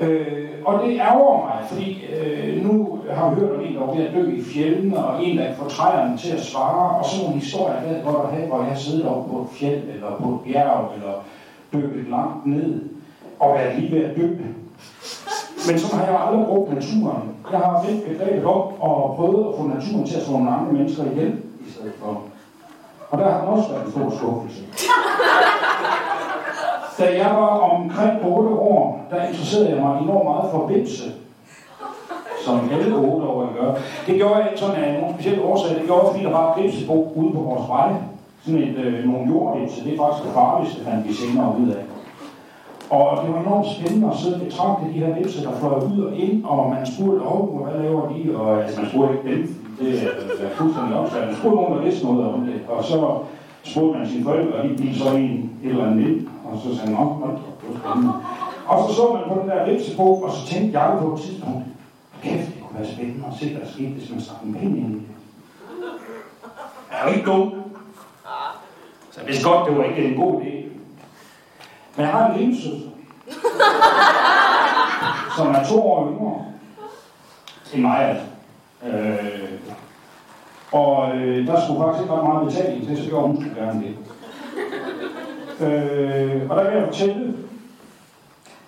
Øh, 0.00 0.48
og 0.64 0.82
det 0.84 1.00
ærger 1.00 1.46
mig, 1.46 1.68
fordi 1.68 2.04
øh, 2.12 2.66
nu 2.66 2.98
har 3.10 3.30
vi 3.30 3.40
hørt 3.40 3.56
om 3.56 3.64
en, 3.64 3.74
der 3.74 3.80
var 3.80 3.94
ved 3.94 4.06
at 4.06 4.14
dø 4.14 4.36
i 4.36 4.42
fjellene, 4.42 4.98
og 5.04 5.24
en, 5.24 5.38
der 5.38 5.54
får 5.54 5.68
træerne 5.68 6.18
til 6.18 6.32
at 6.32 6.44
svare, 6.44 6.98
og 6.98 7.04
sådan 7.04 7.24
nogle 7.24 7.40
historier, 7.40 7.80
der 7.82 8.02
hvor 8.02 8.12
der 8.12 8.28
have, 8.28 8.46
hvor 8.46 8.64
jeg 8.64 8.78
sidder 8.78 9.08
oppe 9.08 9.30
på 9.30 9.40
et 9.40 9.58
fjeld, 9.58 9.82
eller 9.94 10.16
på 10.22 10.28
et 10.28 10.52
bjerg, 10.52 10.92
eller 10.94 11.12
dykket 11.72 12.08
langt 12.10 12.46
ned, 12.46 12.82
og 13.40 13.54
været 13.54 13.78
lige 13.78 13.92
ved 13.96 14.04
at 14.04 14.16
dykke. 14.16 14.44
Men 15.66 15.78
sådan 15.78 15.98
har 15.98 16.06
jeg 16.12 16.20
aldrig 16.26 16.46
brugt 16.46 16.74
naturen. 16.74 17.22
Jeg 17.52 17.58
har 17.58 17.84
vendt 17.86 18.04
begrebet 18.08 18.44
op 18.44 18.76
og 18.80 19.14
prøvet 19.16 19.48
at 19.48 19.54
få 19.58 19.66
naturen 19.66 20.06
til 20.06 20.16
at 20.16 20.22
slå 20.22 20.32
nogle 20.32 20.50
andre 20.50 20.72
mennesker 20.72 21.04
ihjel 21.04 21.32
i 21.66 21.70
stedet 21.70 21.92
for. 22.00 22.22
Og 23.10 23.18
der 23.18 23.30
har 23.30 23.40
den 23.40 23.48
også 23.48 23.68
været 23.68 23.86
en 23.86 23.90
stor 23.92 24.10
skuffelse. 24.16 24.62
Da 26.98 27.04
jeg 27.24 27.30
var 27.36 27.48
omkring 27.48 28.12
8 28.24 28.48
år, 28.48 29.06
der 29.10 29.22
interesserede 29.22 29.70
jeg 29.70 29.82
mig 29.82 30.00
enormt 30.02 30.24
meget 30.24 30.50
for 30.52 30.66
bimse. 30.66 31.12
Som 32.44 32.70
alle 32.72 32.96
8 32.96 33.26
år 33.26 33.52
gør. 33.60 33.74
Det 34.06 34.14
gjorde 34.14 34.36
jeg 34.36 34.46
ikke 34.46 34.60
sådan 34.60 34.84
af 34.84 35.00
nogen 35.00 35.14
speciel 35.14 35.42
årsag. 35.42 35.76
Det 35.76 35.86
gjorde 35.86 36.02
jeg, 36.02 36.10
fordi 36.12 36.24
der 36.24 36.30
var 36.30 36.56
et 36.56 36.62
vimsebo 36.62 37.12
ude 37.14 37.32
på 37.32 37.40
vores 37.40 37.68
vej. 37.68 37.92
Sådan 38.48 38.62
et, 38.68 38.78
øh, 38.84 39.04
nogle 39.04 39.70
så 39.70 39.80
Det 39.84 39.92
er 39.92 39.98
faktisk 40.02 40.24
det 40.26 40.34
farligste, 40.40 40.84
fandt 40.84 41.08
vi 41.08 41.12
senere 41.12 41.54
ud 41.60 41.68
af. 41.78 41.82
Og 42.90 43.04
det 43.22 43.34
var 43.34 43.40
enormt 43.40 43.66
spændende 43.76 44.10
at 44.12 44.18
sidde 44.18 44.34
og 44.34 44.40
betragte 44.46 44.82
de 44.92 44.98
her 45.02 45.14
vipser, 45.18 45.42
der 45.42 45.58
fløj 45.58 45.78
ud 45.92 46.00
og 46.08 46.16
ind, 46.16 46.44
og 46.44 46.70
man 46.70 46.86
spurgte, 46.92 47.20
oh, 47.32 47.66
hvad 47.66 47.82
laver 47.82 48.02
de? 48.12 48.36
Og 48.38 48.46
øh, 48.52 48.64
altså, 48.64 48.80
man 48.80 48.90
spurgte 48.90 49.12
ikke 49.14 49.28
dem, 49.30 49.42
øh, 49.80 50.00
det 50.38 50.44
er 50.48 50.56
fuldstændig 50.60 50.94
opsat. 51.00 51.26
Man 51.26 51.36
spurgte 51.36 51.56
nogen, 51.56 51.74
der 51.76 51.84
vidste 51.84 52.06
noget 52.06 52.24
om 52.32 52.40
det, 52.46 52.56
og 52.68 52.84
så 52.84 52.98
spurgte 53.70 53.98
man 53.98 54.08
sine 54.08 54.24
forældre, 54.24 54.54
og 54.58 54.64
de 54.68 54.74
blev 54.76 54.94
så 54.94 55.08
en 55.16 55.36
et 55.64 55.70
eller 55.70 55.86
andet 55.86 56.08
ind, 56.08 56.20
og 56.46 56.52
så 56.62 56.68
sagde 56.76 56.90
man, 56.92 57.00
nå, 57.00 57.04
det 57.60 57.66
var 57.68 57.78
spændende. 57.80 58.12
Og 58.70 58.76
så 58.84 58.90
så 58.96 59.02
man 59.14 59.22
på 59.30 59.34
den 59.40 59.48
der 59.50 59.70
vipsebog, 59.70 60.14
og 60.24 60.30
så 60.36 60.40
tænkte 60.50 60.80
jeg 60.80 60.98
på 61.02 61.06
et 61.12 61.20
tidspunkt, 61.20 61.62
kæft, 62.22 62.48
det 62.54 62.62
kunne 62.62 62.78
være 62.78 62.88
spændende 62.94 63.24
at 63.30 63.34
se, 63.38 63.44
hvad 63.50 63.60
der 63.64 63.70
skete, 63.74 63.92
hvis 63.96 64.10
man 64.10 64.20
stak 64.20 64.42
en 64.44 64.54
pind 64.54 64.76
ind 64.78 64.90
i 64.90 64.94
det. 64.94 65.02
Er 66.92 67.08
jo 67.08 67.14
ikke 67.14 67.30
dumt? 67.30 67.54
Så 69.18 69.24
vidste 69.26 69.48
godt, 69.48 69.68
det 69.68 69.78
var 69.78 69.84
ikke 69.84 70.04
en 70.04 70.20
god 70.20 70.42
idé. 70.42 70.54
Men 71.96 72.06
jeg 72.06 72.08
har 72.08 72.30
en 72.30 72.40
lille 72.40 72.56
søster, 72.56 72.88
som 75.36 75.46
er 75.46 75.64
to 75.64 75.92
år 75.92 76.08
yngre 76.10 76.44
end 77.74 77.82
mig, 77.82 77.98
altså. 78.08 78.24
Øh, 78.86 79.48
og 80.72 81.16
øh, 81.16 81.46
der 81.46 81.60
skulle 81.60 81.80
faktisk 81.80 82.02
ikke 82.02 82.14
ret 82.14 82.24
meget 82.24 82.46
betaling 82.46 82.86
til, 82.86 82.96
så 82.96 83.08
gjorde 83.08 83.26
hun 83.26 83.36
skulle 83.36 83.64
gerne 83.64 83.82
det. 83.82 83.96
Øh, 85.66 86.50
og 86.50 86.56
der 86.56 86.64
kan 86.64 86.78
jeg 86.78 86.86
fortælle, 86.86 87.34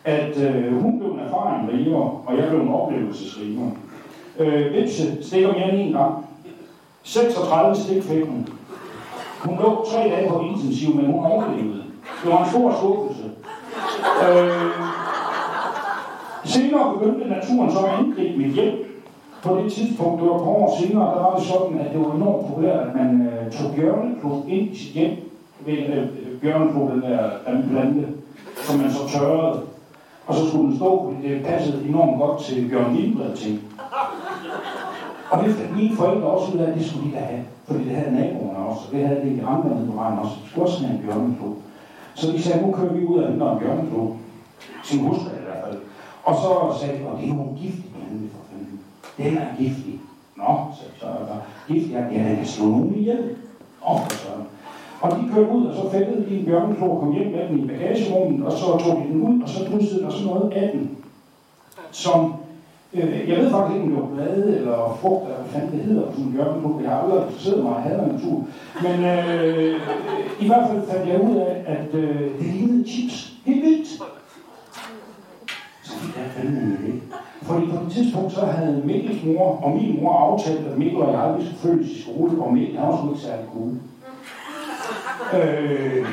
at 0.05 0.37
øh, 0.37 0.83
hun 0.83 0.99
blev 0.99 1.11
en 1.11 1.21
erfaring 1.21 1.73
riger, 1.73 2.23
og 2.27 2.37
jeg 2.37 2.49
blev 2.49 2.61
en 2.61 2.75
oplevelsesriger. 2.75 3.71
Øh, 4.39 4.75
Vipse 4.75 5.25
stikker 5.25 5.53
mere 5.53 5.73
end 5.73 5.81
en 5.81 5.93
gang. 5.93 6.27
36 7.03 7.77
stik 7.77 8.03
fik 8.03 8.25
hun. 8.25 8.49
Hun 9.45 9.59
lå 9.63 9.87
tre 9.93 10.01
dage 10.11 10.29
på 10.31 10.41
intensiv, 10.41 10.95
men 10.95 11.07
hun 11.07 11.25
overlevede. 11.25 11.85
Det 12.25 12.33
var 12.33 12.45
en 12.45 12.51
stor 12.51 12.73
skuffelse. 12.79 13.25
Øh, 14.25 14.71
senere 16.45 16.95
begyndte 16.99 17.29
naturen 17.29 17.71
så 17.71 17.79
at 17.79 17.93
angribe 17.99 18.39
mit 18.39 18.55
hjem. 18.55 18.75
På 19.43 19.57
det 19.57 19.73
tidspunkt, 19.73 20.23
det 20.23 20.31
var 20.31 20.37
et 20.37 20.43
par 20.43 20.51
år 20.51 20.77
senere, 20.81 21.15
der 21.15 21.23
var 21.23 21.35
det 21.37 21.47
sådan, 21.47 21.79
at 21.79 21.93
det 21.93 22.01
var 22.01 22.15
enormt 22.15 22.47
populært, 22.47 22.89
at 22.89 22.95
man 22.95 23.29
øh, 23.29 23.53
tog 23.53 23.75
bjørneklub 23.75 24.49
ind 24.49 24.73
i 24.73 24.77
sit 24.77 24.93
hjem. 24.93 25.17
Ved 25.67 25.79
øh, 25.79 25.99
øh 25.99 26.41
bjørneklubben 26.41 27.03
den 27.03 27.11
der, 27.11 27.31
en 27.49 27.69
plante, 27.71 28.09
som 28.57 28.79
man 28.79 28.91
så 28.91 29.19
tørrede. 29.19 29.61
Og 30.27 30.35
så 30.35 30.49
skulle 30.49 30.67
den 30.69 30.77
stå, 30.77 31.05
fordi 31.05 31.29
det 31.29 31.47
passede 31.47 31.89
enormt 31.89 32.19
godt 32.21 32.41
til 32.41 32.69
Bjørn 32.69 32.95
Lindblad 32.97 33.37
ting. 33.37 33.61
Og 35.31 35.45
det 35.45 35.55
skulle 35.55 35.77
mine 35.77 35.97
forældre 35.97 36.27
også 36.27 36.53
ud 36.53 36.59
af, 36.59 36.75
det 36.75 36.87
skulle 36.87 37.11
de 37.11 37.15
da 37.17 37.21
have. 37.21 37.45
Fordi 37.67 37.85
det 37.85 37.97
havde 37.97 38.15
naboerne 38.15 38.59
også, 38.59 38.83
og 38.87 38.93
det 38.93 39.07
havde 39.07 39.21
det 39.21 39.33
i 39.33 39.41
andre 39.41 39.69
nede 39.75 39.87
på 39.87 39.97
vejen 39.97 40.19
også. 40.19 40.35
Det 40.41 40.51
skulle 40.51 40.67
også 40.67 40.87
have 40.87 40.97
en 40.97 41.03
bjørneklub. 41.05 41.57
Så 42.15 42.33
de 42.33 42.43
sagde, 42.43 42.67
nu 42.67 42.73
kører 42.73 42.93
vi 42.93 43.05
ud 43.07 43.19
af 43.23 43.31
den 43.31 43.41
der 43.41 43.59
bjørneklub. 43.59 44.11
Som 44.85 44.99
hustru 44.99 45.27
i 45.27 45.45
hvert 45.47 45.65
fald. 45.65 45.79
Og 46.25 46.35
så 46.43 46.51
sagde 46.81 46.99
de, 46.99 47.07
og 47.09 47.19
det 47.19 47.25
er 47.25 47.35
jo 47.35 47.43
en 47.43 47.59
giftig 47.63 47.85
plante 47.95 48.29
for 48.35 48.43
fanden. 48.51 48.81
Den 49.19 49.39
er 49.39 49.57
giftig. 49.59 50.01
Nå, 50.37 50.51
sagde 50.79 50.93
så 51.01 51.07
er 51.07 51.25
der 51.31 51.39
giftig, 51.69 51.97
at 51.97 52.13
jeg 52.13 52.37
kan 52.37 52.47
slå 52.47 52.65
nogen 52.67 52.95
ihjel. 52.95 53.23
Åh, 53.89 54.01
for 54.01 54.11
søren. 54.11 54.45
Og 55.01 55.11
de 55.11 55.31
kørte 55.35 55.51
ud, 55.53 55.67
og 55.67 55.75
så 55.77 55.91
fældede 55.91 56.27
de 56.31 56.39
en 56.39 56.45
bjørneklo 56.45 56.91
og 56.91 57.01
kom 57.01 57.13
hjem 57.13 57.33
med 57.33 57.49
den 57.49 57.59
i 57.59 57.67
bagagerummet, 57.67 58.47
og 58.47 58.53
så 58.53 58.65
tog 58.65 58.97
de 58.97 59.13
den 59.13 59.23
ud, 59.23 59.43
og 59.43 59.49
så 59.49 59.67
pludselig 59.67 60.03
der 60.03 60.11
sådan 60.11 60.27
noget 60.27 60.53
af 60.53 60.71
den, 60.73 60.97
som, 61.91 62.35
øh, 62.95 63.29
jeg 63.29 63.37
ved 63.39 63.51
faktisk 63.51 63.75
ikke, 63.77 63.87
om 63.87 63.91
det 63.91 64.01
var 64.03 64.15
blade 64.15 64.57
eller 64.57 64.99
frugt, 65.01 65.23
eller 65.25 65.37
hvad 65.41 65.53
fanden 65.53 65.79
det 65.79 65.85
hedder, 65.85 66.07
som 66.15 66.35
gør 66.37 66.45
det 66.45 66.63
bjørneklo. 66.63 66.81
Jeg 66.83 66.91
har 66.91 67.03
aldrig 67.03 67.23
interesseret 67.23 67.63
mig, 67.65 67.73
jeg 67.73 67.83
hader 67.83 68.13
natur. 68.13 68.37
Men 68.85 68.97
øh, 69.05 69.75
i 70.41 70.47
hvert 70.47 70.69
fald 70.69 70.83
fandt 70.91 71.09
jeg 71.09 71.21
ud 71.31 71.37
af, 71.37 71.53
at 71.67 71.95
øh, 71.95 72.21
det 72.39 72.47
lignede 72.47 72.89
chips. 72.89 73.33
Helt 73.47 73.65
vildt. 73.65 73.89
Så 75.83 75.93
det 76.03 76.23
er 76.23 76.29
fandme 76.35 76.61
en 76.61 76.79
idé. 76.81 77.17
Fordi 77.43 77.67
på 77.67 77.77
et 77.87 77.93
tidspunkt, 77.93 78.33
så 78.33 78.47
havde 78.47 78.83
Mikkels 78.85 79.25
mor 79.25 79.61
og 79.63 79.71
min 79.71 80.01
mor 80.03 80.13
aftalt, 80.13 80.67
at 80.67 80.79
Mikkel 80.79 81.03
og 81.03 81.13
jeg, 81.13 81.35
vi 81.39 81.45
skulle 81.45 81.59
følges 81.59 81.91
i 81.91 82.03
skole, 82.03 82.43
og 82.43 82.53
Mikkel, 82.53 82.79
han 82.79 82.89
var 82.89 82.97
sgu 82.97 83.09
ikke 83.09 83.21
særlig 83.21 83.47
cool. 83.53 83.71
Øh, 85.37 86.05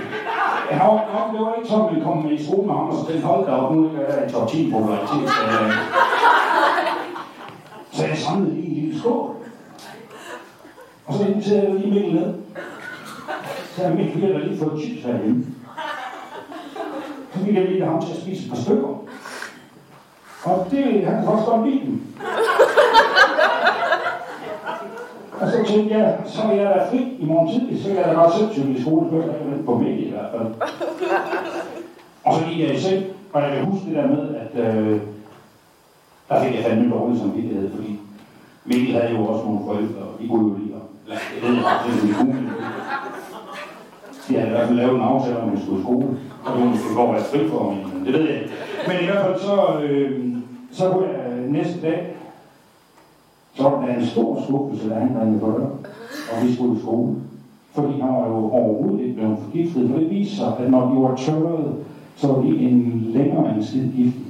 jeg 0.70 0.78
har 0.80 0.88
nok, 1.14 1.28
det 1.34 1.42
var 1.46 1.56
ikke 1.58 1.70
sådan, 1.70 1.90
at 1.90 1.96
vi 1.96 2.02
kom 2.02 2.32
i 2.32 2.44
skole 2.46 2.68
med 2.68 2.76
ham, 2.76 2.90
og 2.90 2.96
så 2.96 3.14
den 3.14 3.22
holdt 3.22 3.50
op, 3.50 3.76
nu 3.76 3.86
er 3.86 4.16
jeg 4.16 4.30
i 4.30 4.32
top 4.32 4.50
10 4.50 4.72
popularitet. 4.72 5.30
Så, 5.36 5.42
øh, 5.62 5.72
så 7.98 8.06
jeg 8.06 8.18
samlede 8.18 8.56
lige 8.56 8.68
en 8.68 8.74
lille 8.74 9.00
skål. 9.00 9.36
Og 11.06 11.14
så 11.14 11.26
inviterede 11.26 11.68
jeg 11.68 11.76
lige 11.76 11.94
Mikkel 11.94 12.14
ned. 12.14 12.34
Så 13.76 13.84
jeg 13.84 13.96
Mikkel, 13.96 14.22
jeg 14.22 14.40
har 14.40 14.46
lige 14.46 14.60
fået 14.60 14.82
chips 14.82 15.04
herhjemme. 15.04 15.46
Så 17.34 17.40
fik 17.46 17.56
jeg 17.56 17.66
lige 17.66 17.86
ham 17.86 18.02
til 18.02 18.14
at 18.14 18.18
spise 18.22 18.46
et 18.46 18.50
par 18.50 18.58
stykker. 18.58 18.88
Og 20.44 20.68
det, 20.72 21.06
han 21.06 21.16
kan 21.16 21.26
faktisk 21.26 21.48
godt 21.48 21.70
lide 21.70 21.86
dem. 21.86 22.02
Og 25.42 25.48
så 25.52 25.64
tænkte 25.68 25.98
jeg, 25.98 26.18
så 26.26 26.42
er 26.42 26.52
jeg 26.52 26.76
da 26.76 26.90
fri 26.90 27.16
i 27.20 27.26
morgen 27.26 27.60
tidlig, 27.60 27.84
så 27.84 27.88
kan 27.88 27.98
jeg 27.98 28.06
da 28.06 28.14
bare 28.14 28.38
selv 28.38 28.50
til 28.54 28.78
i 28.78 28.82
skole, 28.82 29.10
før 29.10 29.22
jeg 29.22 29.66
på 29.66 29.78
mig 29.78 30.00
i 30.00 30.12
hvert 30.12 30.32
fald. 30.32 30.70
Og 32.24 32.34
så 32.34 32.46
gik 32.50 32.60
jeg 32.60 32.76
i 32.76 32.80
seng, 32.80 33.06
og 33.34 33.42
jeg 33.42 33.52
kan 33.52 33.66
huske 33.66 33.86
det 33.86 33.96
der 33.96 34.08
med, 34.08 34.36
at 34.36 34.76
øh, 34.76 35.02
der 36.30 36.44
fik 36.44 36.56
jeg 36.56 36.64
fandme 36.64 36.94
dårlig 36.96 37.20
samvittighed, 37.20 37.72
fordi 37.76 38.00
Mikkel 38.66 38.96
havde 38.96 39.12
jo 39.12 39.26
også 39.26 39.46
nogle 39.46 39.60
forældre, 39.66 40.02
og 40.02 40.22
de 40.22 40.28
kunne 40.28 40.48
jo 40.48 40.58
lide 40.58 40.76
at 40.76 40.82
lade 41.08 41.20
det 41.42 41.56
jeg 41.56 41.64
faktisk 41.64 42.04
ikke, 42.04 42.48
de 44.28 44.34
havde 44.36 44.48
i 44.48 44.52
hvert 44.52 44.68
fald 44.68 44.78
lavet 44.78 44.96
en 44.96 45.02
aftale 45.02 45.40
om, 45.40 45.50
at 45.50 45.56
vi 45.56 45.62
skulle 45.62 45.80
i 45.80 45.84
skole, 45.84 46.08
og 46.46 46.54
det 46.54 46.64
var 46.64 46.70
måske 46.70 47.02
at 47.02 47.14
være 47.14 47.24
fri 47.24 47.50
for 47.50 47.64
mig, 47.64 47.86
men 47.94 48.06
det 48.06 48.14
ved 48.14 48.22
jeg 48.30 48.36
ikke. 48.42 48.52
Men 48.88 48.96
i 49.02 49.06
hvert 49.06 49.26
fald 49.26 49.40
så, 49.40 49.80
øh, 49.84 50.38
så 50.72 50.90
kunne 50.90 51.08
jeg 51.08 51.38
næste 51.48 51.82
dag, 51.82 52.08
så 53.54 53.64
var 53.64 53.86
der 53.86 53.96
en 53.96 54.06
stor 54.06 54.42
skuffelse, 54.44 54.90
da 54.90 54.96
han 54.96 55.18
ringede 55.22 55.40
på 55.40 55.46
døren, 55.46 55.72
og 56.32 56.48
vi 56.48 56.56
skulle 56.56 56.78
i 56.78 56.82
skole. 56.82 57.16
Fordi 57.72 58.00
han 58.00 58.10
var 58.10 58.28
jo 58.28 58.36
overhovedet 58.36 59.06
ikke 59.06 59.16
blevet 59.16 59.38
forgiftet, 59.44 59.90
for 59.90 60.00
det 60.00 60.10
viser 60.10 60.36
sig, 60.36 60.54
at 60.60 60.72
når 60.72 60.90
de 60.90 61.02
var 61.02 61.16
tørrede, 61.16 61.74
så 62.16 62.28
var 62.28 62.42
de 62.42 62.48
en 62.48 63.08
længere 63.14 63.56
end 63.56 63.64
skid 63.64 63.92
giftig. 63.96 64.27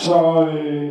Så 0.00 0.48
øh, 0.52 0.90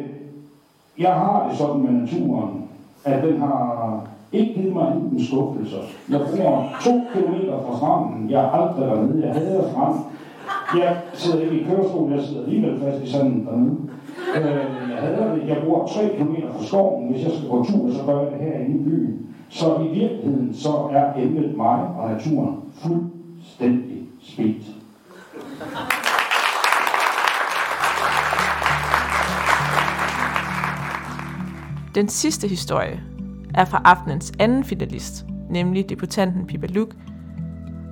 jeg 1.00 1.14
har 1.14 1.48
det 1.50 1.58
sådan 1.58 1.82
med 1.82 1.92
naturen, 1.92 2.64
at 3.06 3.24
den 3.24 3.40
har 3.40 4.02
ikke 4.32 4.54
givet 4.54 4.74
mig 4.74 4.94
en 5.12 5.26
skuffelse. 5.26 5.76
Jeg 6.10 6.20
bor 6.20 6.70
to 6.84 7.02
kilometer 7.14 7.54
fra 7.68 7.78
stranden. 7.78 8.30
Jeg 8.30 8.40
har 8.42 8.50
aldrig 8.50 8.88
været 8.88 9.10
nede. 9.10 9.28
Jeg 9.28 9.36
hader 9.36 9.70
strand. 9.72 9.96
Jeg 10.78 10.98
sidder 11.14 11.42
ikke 11.42 11.60
i 11.60 11.64
kørestol, 11.64 12.12
jeg 12.12 12.24
sidder 12.24 12.44
alligevel 12.44 12.80
fast 12.80 13.04
i 13.04 13.12
sanden 13.12 13.46
dernede. 13.46 13.78
Øh, 14.38 14.92
jeg 14.92 14.98
hader 14.98 15.36
det. 15.36 15.48
Jeg 15.48 15.58
bor 15.66 15.88
tre 15.88 16.10
kilometer 16.18 16.54
fra 16.54 16.64
skoven. 16.64 17.12
Hvis 17.12 17.24
jeg 17.24 17.32
skal 17.32 17.50
gå 17.50 17.66
tur, 17.66 17.92
så 17.92 18.04
gør 18.06 18.20
jeg 18.20 18.32
det 18.32 18.40
her 18.40 18.60
i 18.60 18.84
byen. 18.84 19.36
Så 19.50 19.66
i 19.76 19.88
virkeligheden, 20.00 20.54
så 20.54 20.70
er 20.92 21.22
emnet 21.22 21.58
mig 21.58 21.80
og 21.98 22.10
naturen 22.12 22.56
fuldstændig 22.74 24.02
spildt. 24.22 24.66
Den 31.96 32.10
sidste 32.10 32.48
historie 32.48 33.04
er 33.56 33.66
fra 33.66 33.82
aftenens 33.86 34.32
anden 34.40 34.64
finalist, 34.64 35.26
nemlig 35.50 35.90
debutanten 35.90 36.48
Pippa 36.48 36.68
Luke. 36.68 36.96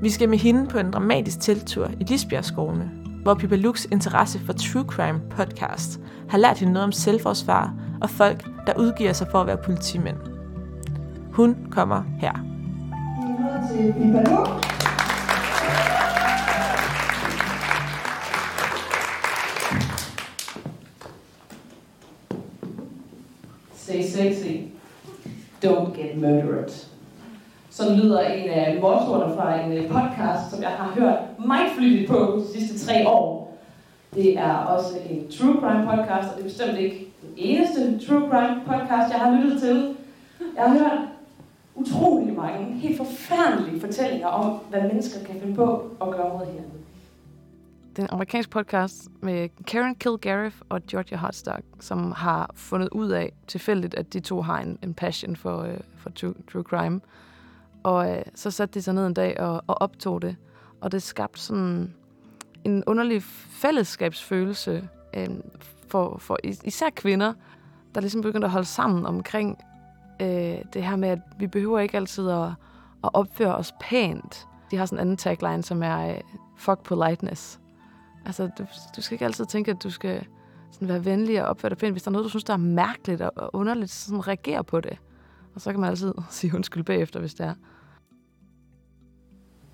Vi 0.01 0.10
skal 0.10 0.30
med 0.30 0.38
hende 0.38 0.68
på 0.68 0.77
en 0.77 0.92
dramatisk 0.92 1.39
teltur 1.39 1.89
i 2.00 2.04
Lisbjergskovene, 2.04 2.92
hvor 3.24 3.34
Pippa 3.34 3.56
Lukes 3.56 3.88
interesse 3.92 4.39
for 4.39 4.54
True 4.54 4.84
Crime 4.84 5.22
podcast 5.30 6.00
har 6.30 6.38
lært 6.38 6.58
hende 6.58 6.74
noget 6.74 6.84
om 6.84 6.92
selvforsvar 6.92 7.74
og 8.01 8.10
folk, 8.10 8.46
der 8.68 8.74
udgiver 8.80 9.13
sig 9.13 9.27
for 9.32 9.42
at 9.42 9.48
være 9.48 9.58
politimænd. 9.58 10.18
Hun 11.32 11.56
kommer 11.72 12.04
her. 12.20 12.34
til 13.72 13.94
Pippa 13.94 14.20
Luke. 14.20 14.77
Stay 23.98 24.32
sexy. 24.32 24.72
Don't 25.60 25.96
get 25.96 26.18
murdered. 26.18 26.72
Sådan 27.70 27.98
lyder 27.98 28.20
en 28.20 28.50
af 28.50 28.80
mottoerne 28.82 29.36
fra 29.36 29.62
en 29.62 29.72
øh, 29.72 29.88
podcast, 29.88 30.51
som 30.51 30.62
jeg 30.62 30.70
har 30.70 30.92
hørt 31.00 31.20
meget 31.48 31.72
flittigt 31.77 32.10
på 32.10 32.42
de 32.42 32.60
sidste 32.60 32.86
tre 32.86 33.08
år. 33.08 33.58
Det 34.13 34.38
er 34.38 34.54
også 34.54 34.98
en 35.10 35.32
true 35.32 35.62
crime 35.62 35.86
podcast, 35.86 36.30
og 36.32 36.36
det 36.36 36.39
er 36.39 36.44
bestemt 36.44 36.77
ikke 36.77 37.08
den 37.22 37.30
eneste 37.38 38.08
true 38.08 38.30
crime 38.30 38.62
podcast, 38.66 39.13
jeg 39.13 39.20
har 39.20 39.42
lyttet 39.42 39.62
til. 39.62 39.96
Jeg 40.56 40.63
har 40.63 40.77
hørt 40.77 41.00
utrolig 41.75 42.36
mange 42.36 42.74
helt 42.74 42.98
forfærdelige 42.98 43.82
fortællinger 43.82 44.27
om, 44.27 44.60
hvad 44.70 44.82
mennesker 44.82 45.25
kan 45.25 45.39
finde 45.42 45.56
på 45.56 45.84
at 46.01 46.12
gøre 46.12 46.30
mod 46.38 46.46
hinanden 46.46 46.77
den 47.98 48.08
amerikanske 48.12 48.50
podcast 48.51 49.08
med 49.22 49.50
Karen 49.68 49.96
Kilgariff 49.96 50.62
og 50.70 50.82
Georgia 50.88 51.18
Hartstock, 51.18 51.62
som 51.80 52.12
har 52.12 52.51
fundet 52.56 52.89
ud 52.92 53.10
af 53.10 53.32
tilfældigt, 53.48 53.96
at 53.96 54.13
de 54.13 54.20
to 54.20 54.42
har 54.42 54.60
en, 54.60 54.80
en 54.84 54.94
passion 54.94 55.36
for, 55.36 55.62
øh, 55.62 55.77
for 55.98 56.10
true, 56.10 56.34
true 56.51 56.63
crime. 56.63 57.01
Og 57.84 58.12
øh, 58.12 58.22
så 58.36 58.51
satte 58.51 58.74
de 58.74 58.82
sig 58.82 58.94
ned 58.94 59.08
en 59.08 59.13
dag 59.13 59.39
og, 59.39 59.63
og 59.68 59.82
optog 59.82 60.22
det. 60.22 60.36
Og 60.82 60.92
det 60.92 61.04
skabte 61.04 61.39
sådan 61.39 61.94
en 62.63 62.84
underlig 62.88 63.24
fællesskabsfølelse 63.24 64.89
øh, 65.13 65.27
for, 65.88 66.18
for 66.18 66.38
is- 66.44 66.63
især 66.63 66.89
kvinder, 66.96 67.34
der 67.96 68.01
ligesom 68.01 68.22
begyndte 68.22 68.46
at 68.46 68.51
holde 68.51 68.68
sammen 68.68 69.06
omkring 69.06 69.58
øh, 70.22 70.58
det 70.74 70.84
her 70.84 70.96
med, 70.96 71.10
at 71.10 71.20
vi 71.39 71.48
behøver 71.48 71.80
ikke 71.80 71.98
altid 71.98 72.30
at, 72.30 72.48
at 73.04 73.10
opføre 73.13 73.56
os 73.56 73.74
pænt. 73.82 74.48
De 74.72 74.77
har 74.77 74.86
sådan 74.86 74.98
en 74.98 75.01
anden 75.01 75.18
tagline, 75.18 75.63
som 75.63 75.84
er 75.84 76.10
øh, 76.10 76.22
fuck 76.58 76.84
politeness. 76.84 77.60
Altså, 78.28 78.50
du, 78.58 78.66
du 78.96 79.02
skal 79.02 79.16
ikke 79.16 79.26
altid 79.26 79.46
tænke, 79.46 79.72
at 79.72 79.84
du 79.84 79.90
skal 79.90 80.26
sådan 80.72 80.88
være 80.88 81.06
venlig 81.06 81.42
og 81.42 81.48
opføre 81.48 81.70
dig 81.70 81.78
pænt. 81.78 81.94
Hvis 81.94 82.04
der 82.04 82.10
er 82.10 82.12
noget, 82.12 82.26
du 82.26 82.30
synes, 82.30 82.44
der 82.44 82.54
er 82.54 82.58
mærkeligt 82.58 83.22
og 83.22 83.50
underligt, 83.54 83.92
så 83.92 84.06
sådan 84.06 84.28
reagere 84.28 84.64
på 84.64 84.82
det. 84.82 84.98
Og 85.56 85.62
så 85.62 85.72
kan 85.72 85.80
man 85.80 85.90
altid 85.90 86.14
sige 86.30 86.56
undskyld 86.56 86.84
bagefter, 86.84 87.20
hvis 87.20 87.34
det 87.34 87.46
er. 87.46 87.54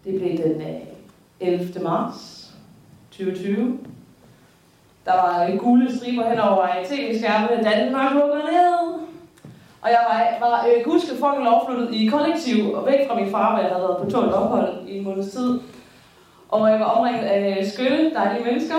Det 0.04 0.20
blev 0.20 0.38
den 0.38 0.62
øh, 0.62 0.82
11. 1.40 1.84
marts 1.84 2.52
2020. 3.12 3.80
Der 5.06 5.14
var 5.14 5.58
gule 5.58 5.98
striber 5.98 6.30
hen 6.30 6.40
over 6.40 6.68
tv-skærmene. 6.86 7.64
Danmark 7.64 8.14
lukker 8.14 8.36
ned. 8.36 9.00
Og 9.82 9.90
jeg 9.90 10.00
var, 10.10 10.48
var 10.50 10.66
øh, 10.66 10.86
gudske 10.86 11.10
fucking 11.10 11.44
lovflyttet 11.44 11.94
i 11.94 12.06
kollektiv 12.06 12.74
og 12.74 12.86
væk 12.86 13.08
fra 13.08 13.16
min 13.16 13.32
far, 13.32 13.52
hvor 13.52 13.60
jeg 13.60 13.70
havde 13.70 13.84
været 13.84 14.04
på 14.04 14.10
tålt 14.10 14.34
ophold 14.34 14.88
i 14.88 14.98
en 14.98 15.04
måneds 15.04 15.32
tid. 15.32 15.60
Og 16.50 16.70
jeg 16.70 16.80
var 16.80 16.86
omringet 16.86 17.24
af 17.24 17.58
øh, 17.60 17.66
skønne, 17.68 18.14
dejlige 18.14 18.46
mennesker. 18.46 18.76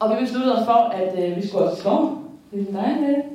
Og 0.00 0.10
vi 0.10 0.24
besluttede 0.24 0.58
os 0.58 0.66
for, 0.66 0.72
at 0.72 1.30
øh, 1.30 1.36
vi 1.36 1.46
skulle 1.48 1.64
også 1.64 1.76
i 1.76 1.80
skoven. 1.80 2.24
Det 2.50 2.68
er 2.68 2.72
dejligt. 2.72 3.26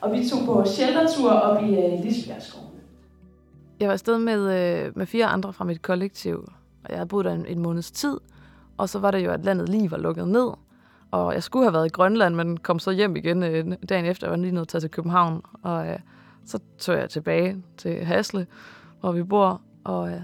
Og 0.00 0.12
vi 0.12 0.28
tog 0.28 0.46
på 0.46 0.64
sheltertur 0.66 1.30
op 1.30 1.62
i 1.62 1.76
øh, 1.76 2.04
Lisbjergskoven. 2.04 2.68
Jeg 3.80 3.88
var 3.88 3.92
afsted 3.92 4.18
med, 4.18 4.40
øh, 4.40 4.96
med 4.96 5.06
fire 5.06 5.26
andre 5.26 5.52
fra 5.52 5.64
mit 5.64 5.82
kollektiv, 5.82 6.36
og 6.84 6.90
jeg 6.90 6.96
havde 6.96 7.08
boet 7.08 7.24
der 7.24 7.32
en, 7.32 7.46
en 7.46 7.62
måneds 7.62 7.90
tid. 7.90 8.18
Og 8.76 8.88
så 8.88 8.98
var 8.98 9.10
det 9.10 9.24
jo, 9.24 9.30
at 9.30 9.44
landet 9.44 9.68
lige 9.68 9.90
var 9.90 9.96
lukket 9.96 10.28
ned. 10.28 10.48
Og 11.10 11.34
jeg 11.34 11.42
skulle 11.42 11.64
have 11.64 11.72
været 11.72 11.86
i 11.86 11.90
Grønland, 11.90 12.34
men 12.34 12.56
kom 12.56 12.78
så 12.78 12.90
hjem 12.90 13.16
igen 13.16 13.42
øh, 13.42 13.72
dagen 13.88 14.04
efter. 14.04 14.26
Jeg 14.26 14.30
var 14.30 14.36
lige 14.36 14.54
nødt 14.54 14.68
til 14.68 14.76
at 14.76 14.82
tage 14.82 14.88
til 14.88 14.90
København. 14.90 15.42
Og 15.62 15.86
øh, 15.86 15.98
så 16.46 16.58
tog 16.78 16.96
jeg 16.96 17.10
tilbage 17.10 17.62
til 17.76 18.04
Hasle, 18.04 18.46
hvor 19.00 19.12
vi 19.12 19.22
bor. 19.22 19.60
Og, 19.84 20.08
øh, 20.08 20.20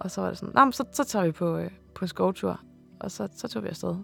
og 0.00 0.10
så 0.10 0.20
var 0.20 0.28
det 0.28 0.38
sådan, 0.38 0.66
Nå, 0.66 0.72
så, 0.72 0.84
så 0.92 1.04
tager 1.04 1.24
vi 1.24 1.32
på, 1.32 1.56
øh, 1.56 1.70
på 1.94 2.04
en 2.04 2.08
skovtur. 2.08 2.60
Og 3.00 3.10
så, 3.10 3.28
så 3.36 3.48
tog 3.48 3.62
vi 3.62 3.68
afsted. 3.68 3.94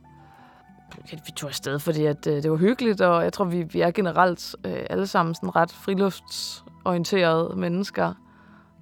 Vi 1.11 1.33
tog 1.37 1.49
afsted, 1.49 1.79
fordi 1.79 2.07
at, 2.07 2.27
øh, 2.27 2.43
det 2.43 2.51
var 2.51 2.57
hyggeligt, 2.57 3.01
og 3.01 3.25
jeg 3.25 3.33
tror, 3.33 3.45
vi, 3.45 3.63
vi 3.63 3.81
er 3.81 3.91
generelt 3.91 4.57
øh, 4.65 4.87
alle 4.91 5.07
sammen 5.07 5.35
sådan 5.35 5.57
ret 5.57 5.73
friluftsorienterede 5.73 7.57
mennesker. 7.57 8.15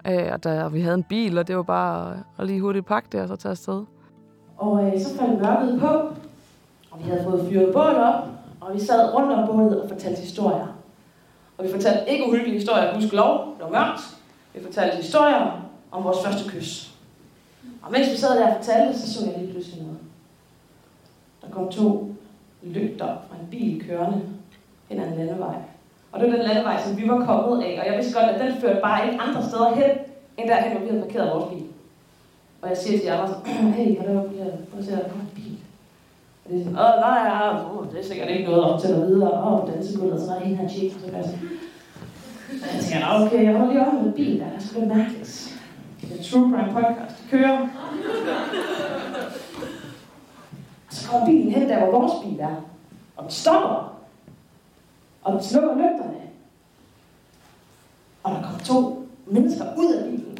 Øh, 0.07 0.29
og 0.33 0.45
der, 0.45 0.69
vi 0.69 0.81
havde 0.81 0.95
en 0.95 1.05
bil, 1.05 1.39
og 1.39 1.49
det 1.49 1.57
var 1.57 1.63
bare 1.63 2.13
at, 2.13 2.19
at 2.39 2.47
lige 2.47 2.61
hurtigt 2.61 2.87
pakke 2.87 3.09
det, 3.13 3.21
og 3.21 3.29
så 3.29 3.37
tage 3.37 3.51
afsted. 3.51 3.85
Og 4.57 4.87
øh, 4.87 5.01
så 5.01 5.17
faldt 5.17 5.43
mørket 5.43 5.81
på, 5.81 5.87
og 6.91 6.99
vi 6.99 7.05
havde 7.05 7.25
fået 7.25 7.49
fyret 7.51 7.73
bål 7.73 7.95
op, 7.95 8.29
og 8.61 8.75
vi 8.75 8.81
sad 8.81 9.15
rundt 9.15 9.33
om 9.33 9.49
bålet 9.49 9.83
og 9.83 9.89
fortalte 9.89 10.21
historier. 10.21 10.67
Og 11.59 11.65
vi 11.65 11.71
fortalte 11.71 12.11
ikke 12.11 12.25
uhyggelige 12.29 12.55
historier, 12.55 12.95
husk 12.95 13.13
lov, 13.13 13.55
det 13.59 13.65
var 13.65 13.71
mørkt. 13.71 14.01
Vi 14.55 14.65
fortalte 14.65 14.97
historier 14.97 15.61
om 15.91 16.05
vores 16.05 16.19
første 16.27 16.51
kys. 16.51 16.92
Og 17.83 17.93
mens 17.93 18.11
vi 18.11 18.17
sad 18.17 18.39
der 18.39 18.47
og 18.47 18.57
fortalte, 18.57 18.99
så 18.99 19.15
så 19.15 19.27
jeg 19.27 19.39
lige 19.39 19.53
pludselig 19.53 19.83
noget. 19.83 19.99
Der 21.43 21.49
kom 21.51 21.69
to 21.69 22.15
lygter 22.63 23.07
fra 23.07 23.37
en 23.41 23.47
bil 23.51 23.85
kørende 23.89 24.21
hen 24.89 25.01
ad 25.01 25.09
en 25.09 25.19
landevej. 25.19 25.55
Og 26.13 26.21
det 26.21 26.31
var 26.31 26.37
den 26.37 26.47
landevej, 26.47 26.83
som 26.83 26.97
vi 26.97 27.09
var 27.09 27.27
kommet 27.27 27.65
af, 27.65 27.79
og 27.81 27.87
jeg 27.87 27.99
vidste 27.99 28.21
godt, 28.21 28.31
at 28.31 28.41
den 28.41 28.61
førte 28.61 28.81
bare 28.81 29.07
ikke 29.07 29.21
andre 29.21 29.43
steder 29.49 29.75
hen, 29.75 29.91
end 30.39 30.49
derhen, 30.49 30.73
hvor 30.73 30.81
vi 30.81 30.89
havde 30.89 31.03
parkeret 31.03 31.35
vores 31.35 31.55
bil. 31.55 31.67
Og 32.63 32.69
jeg 32.69 32.77
siger 32.77 32.99
til 32.99 33.07
jer, 33.07 33.43
hey, 33.77 33.97
kan 33.97 34.07
du 34.07 34.21
prøve 34.23 34.79
at 34.79 34.85
ser 34.85 34.97
der 34.97 35.05
en 35.05 35.31
bil. 35.35 35.57
Og 36.45 36.51
det 36.51 36.61
er 36.61 36.65
sådan, 36.65 36.79
åh, 36.79 37.01
nej, 37.01 37.19
ja, 37.29 37.71
oh, 37.71 37.87
det 37.93 38.01
er 38.01 38.05
sikkert 38.05 38.31
ikke 38.31 38.45
noget 38.45 38.65
op 38.65 38.81
til 38.81 38.89
at 38.89 39.01
vide, 39.01 39.33
og 39.33 39.53
Åh, 39.53 39.61
på 39.61 39.73
dansegulvet, 39.73 40.15
og 40.15 40.21
så 40.21 40.27
var 40.27 40.39
der 40.39 40.47
en 40.47 40.57
her 40.57 40.69
chick, 40.69 40.95
og 40.95 41.25
så 41.25 41.31
jeg 42.75 42.85
tænker, 42.85 43.27
okay, 43.27 43.45
jeg 43.45 43.53
holder 43.53 43.73
lige 43.73 43.87
op 43.87 43.95
med 43.95 44.03
en 44.03 44.13
bil, 44.13 44.41
der 44.41 44.47
er 44.47 44.61
sgu 44.61 44.81
lidt 44.81 44.97
mærkeligt. 44.97 45.52
Det 46.09 46.27
True 46.27 46.51
Crime 46.51 46.73
Podcast, 46.73 47.31
kører. 47.31 47.69
Så 50.91 51.09
kommer 51.09 51.27
bilen 51.27 51.53
hen 51.53 51.69
der, 51.69 51.79
hvor 51.79 52.01
vores 52.01 52.13
bil 52.25 52.41
er. 52.41 52.57
Og 53.17 53.25
den 53.25 53.31
stopper. 53.33 53.95
Og 55.23 55.33
den 55.33 55.43
slukker 55.43 55.75
lygterne. 55.75 56.21
Og 58.23 58.33
der 58.33 58.43
kommer 58.43 58.59
to 58.59 59.09
mennesker 59.27 59.65
ud 59.79 59.95
af 59.95 60.11
bilen. 60.11 60.39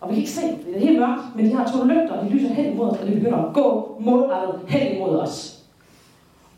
Og 0.00 0.08
vi 0.08 0.14
kan 0.14 0.20
ikke 0.20 0.32
se, 0.32 0.42
det 0.42 0.76
er 0.76 0.80
helt 0.80 0.98
mørkt, 1.00 1.36
men 1.36 1.46
de 1.46 1.54
har 1.54 1.72
to 1.72 1.84
lygter, 1.84 2.12
og 2.12 2.24
de 2.24 2.30
lyser 2.30 2.54
hen 2.54 2.72
imod 2.72 2.90
os, 2.90 2.98
og 2.98 3.06
de 3.06 3.12
begynder 3.14 3.38
at 3.38 3.54
gå 3.54 3.96
målrettet 4.00 4.60
hen 4.68 4.96
imod 4.96 5.18
os. 5.18 5.62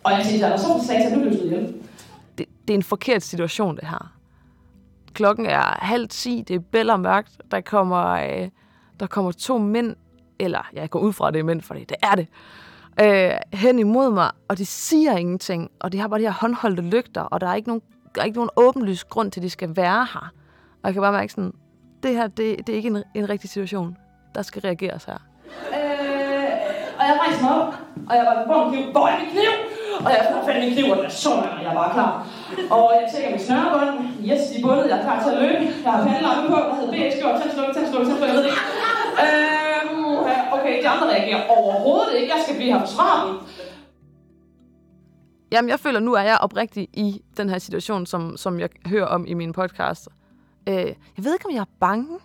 Og 0.04 0.12
jeg 0.12 0.24
tænkte, 0.24 0.46
der 0.46 0.56
så 0.56 0.66
for 0.66 0.84
satan, 0.84 1.12
nu 1.12 1.20
blev 1.20 1.32
det 1.32 1.44
ihjel. 1.44 1.74
Det, 2.38 2.46
det 2.68 2.74
er 2.74 2.78
en 2.78 2.82
forkert 2.82 3.22
situation, 3.22 3.76
det 3.76 3.88
her. 3.88 4.15
Klokken 5.16 5.46
er 5.46 5.78
halv 5.84 6.08
ti, 6.08 6.44
det 6.48 6.56
er 6.56 6.60
bæld 6.60 6.90
og 6.90 7.00
mørkt. 7.00 7.32
Der 7.50 7.60
kommer, 7.60 8.04
øh, 8.06 8.48
der 9.00 9.06
kommer 9.06 9.32
to 9.32 9.58
mænd, 9.58 9.96
eller 10.38 10.68
jeg 10.72 10.90
går 10.90 11.00
ud 11.00 11.12
fra, 11.12 11.28
at 11.28 11.34
det 11.34 11.40
er 11.40 11.44
mænd, 11.44 11.62
for 11.62 11.74
det 11.74 11.92
er 12.02 12.14
det, 12.14 12.26
øh, 13.00 13.58
hen 13.58 13.78
imod 13.78 14.10
mig, 14.10 14.30
og 14.48 14.58
de 14.58 14.66
siger 14.66 15.16
ingenting, 15.16 15.70
og 15.80 15.92
de 15.92 15.98
har 15.98 16.08
bare 16.08 16.20
de 16.20 16.24
her 16.24 16.32
håndholdte 16.32 16.82
lygter, 16.82 17.20
og 17.20 17.40
der 17.40 17.48
er 17.48 17.54
ikke 17.54 17.68
nogen, 17.68 17.82
der 18.14 18.20
er 18.20 18.24
ikke 18.24 18.36
nogen 18.36 18.50
åbenlys 18.56 19.04
grund 19.04 19.30
til, 19.30 19.40
at 19.40 19.44
de 19.44 19.50
skal 19.50 19.76
være 19.76 20.06
her. 20.12 20.32
Og 20.82 20.84
jeg 20.84 20.92
kan 20.92 21.02
bare 21.02 21.12
mærke 21.12 21.32
sådan, 21.32 21.52
det 22.02 22.14
her, 22.14 22.26
det, 22.26 22.66
det 22.66 22.68
er 22.68 22.76
ikke 22.76 22.88
en, 22.88 23.02
en 23.14 23.28
rigtig 23.28 23.50
situation. 23.50 23.96
Der 24.34 24.42
skal 24.42 24.62
reageres 24.62 25.04
her. 25.04 25.18
Øh, 25.68 26.50
og 26.98 27.04
jeg 27.06 27.18
rejste 27.26 27.42
mig 27.42 27.62
op, 27.62 27.74
og 28.08 28.16
jeg 28.16 28.24
var 28.24 28.44
hvor 28.46 29.06
er 29.06 29.18
min 29.18 29.30
kniv? 29.30 29.75
Og 30.04 30.10
jeg 30.14 30.20
har 30.32 30.44
fandme 30.46 30.62
i 30.62 30.66
min 30.66 30.74
kniv, 30.76 30.86
og 30.92 31.04
er 31.04 31.08
så 31.08 31.32
jeg 31.66 31.72
var 31.80 31.92
klar. 31.96 32.10
Og 32.76 32.84
jeg 32.96 33.04
tjekker 33.10 33.30
min 33.30 33.40
snørebånd. 33.46 33.98
Yes, 34.28 34.42
de 34.50 34.62
bundet. 34.62 34.84
Jeg 34.90 34.98
er 34.98 35.04
klar 35.06 35.18
til 35.22 35.30
at 35.34 35.38
løbe. 35.44 35.62
Jeg 35.84 35.92
har 35.92 36.00
pandelappe 36.08 36.42
på. 36.52 36.56
Jeg 36.68 36.74
havde 36.78 36.90
BX 36.94 37.12
gjort. 37.20 37.34
Tag 37.42 37.50
sluk, 37.54 37.70
tag 37.76 37.84
sluk, 37.90 38.04
tag 38.06 38.16
sluk. 38.16 38.28
Jeg 38.28 38.36
ved 38.36 38.42
det 38.46 38.50
ikke. 38.52 38.64
Øhm, 39.24 40.16
okay, 40.56 40.74
de 40.82 40.88
andre 40.92 41.06
reagerer 41.14 41.42
overhovedet 41.56 42.12
ikke. 42.18 42.28
Jeg 42.34 42.40
skal 42.44 42.56
blive 42.56 42.72
her 42.72 42.80
på 42.80 42.86
svaren. 42.86 43.36
Jamen, 45.52 45.68
jeg 45.68 45.80
føler, 45.80 46.00
nu 46.00 46.12
er 46.12 46.22
jeg 46.22 46.38
oprigtig 46.40 46.88
i 46.92 47.22
den 47.36 47.48
her 47.48 47.58
situation, 47.58 48.06
som, 48.06 48.36
som 48.36 48.60
jeg 48.60 48.68
hører 48.86 49.06
om 49.06 49.26
i 49.26 49.34
min 49.34 49.52
podcast. 49.52 50.08
Øh, 50.68 50.74
jeg 50.74 51.24
ved 51.24 51.32
ikke, 51.32 51.46
om 51.46 51.54
jeg 51.54 51.60
er 51.60 51.74
bange. 51.80 52.18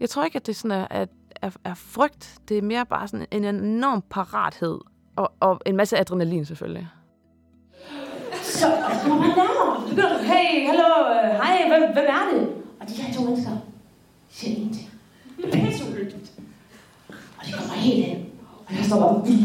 Jeg 0.00 0.10
tror 0.10 0.24
ikke, 0.24 0.36
at 0.36 0.46
det 0.46 0.56
sådan 0.56 0.78
er, 0.80 0.86
er, 0.90 1.06
er, 1.42 1.50
er 1.64 1.74
frygt. 1.74 2.38
Det 2.48 2.58
er 2.58 2.62
mere 2.62 2.86
bare 2.86 3.08
sådan 3.08 3.26
en 3.30 3.44
enorm 3.44 4.02
parathed. 4.10 4.78
Og, 5.18 5.32
og 5.40 5.60
en 5.66 5.76
masse 5.76 5.98
adrenalin, 5.98 6.44
selvfølgelig. 6.44 6.88
Så 8.42 8.66
og 8.66 8.94
så 8.94 9.08
kommer 9.08 9.22
han 9.22 9.36
nærmere. 9.36 9.88
Så 9.88 9.94
begynder 9.94 10.22
hey, 10.22 10.66
hallo, 10.68 10.88
øh, 11.14 11.30
hej, 11.42 11.68
hvem, 11.68 11.82
hvem 11.92 12.06
er 12.18 12.24
det? 12.32 12.42
Og 12.80 12.88
de 12.88 12.94
her 12.94 13.14
to 13.14 13.22
mennesker 13.22 13.50
siger 14.30 14.56
ingenting. 14.56 14.90
Det 15.36 15.44
er 15.54 15.66
pisse 15.66 15.84
uhyggeligt. 15.90 16.32
Og 17.08 17.42
de 17.46 17.52
kommer 17.52 17.74
helt 17.74 18.06
hen. 18.06 18.26
Og 18.66 18.74
jeg 18.76 18.84
står 18.84 18.98
bare, 19.00 19.26
stik. 19.26 19.38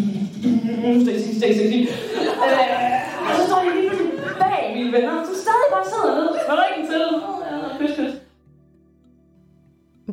Øh, 0.46 0.98
Og 3.30 3.36
så 3.38 3.42
står 3.48 3.60
de 3.66 3.70
lige 3.76 3.90
pludselig 3.90 4.12
bag 4.40 4.62
mine 4.78 4.92
venner, 4.92 5.26
som 5.26 5.36
stadig 5.46 5.68
bare 5.76 5.86
sidder 5.92 6.16
nede 6.16 6.30
med 6.50 6.56
ryggen 6.62 6.86
til. 6.92 7.04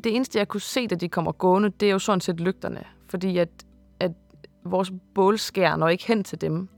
Det 0.04 0.16
eneste, 0.16 0.38
jeg 0.38 0.48
kunne 0.48 0.60
se, 0.60 0.86
da 0.86 0.94
de 0.94 1.08
kommer 1.08 1.32
gående, 1.32 1.70
det 1.80 1.88
er 1.88 1.92
jo 1.92 1.98
sådan 1.98 2.20
set 2.20 2.40
lygterne. 2.40 2.84
Fordi 3.08 3.38
at 3.38 3.48
vores 4.64 4.92
bålskær 5.14 5.76
når 5.76 5.88
ikke 5.88 6.06
hen 6.06 6.24
til 6.24 6.40
dem. 6.40 6.68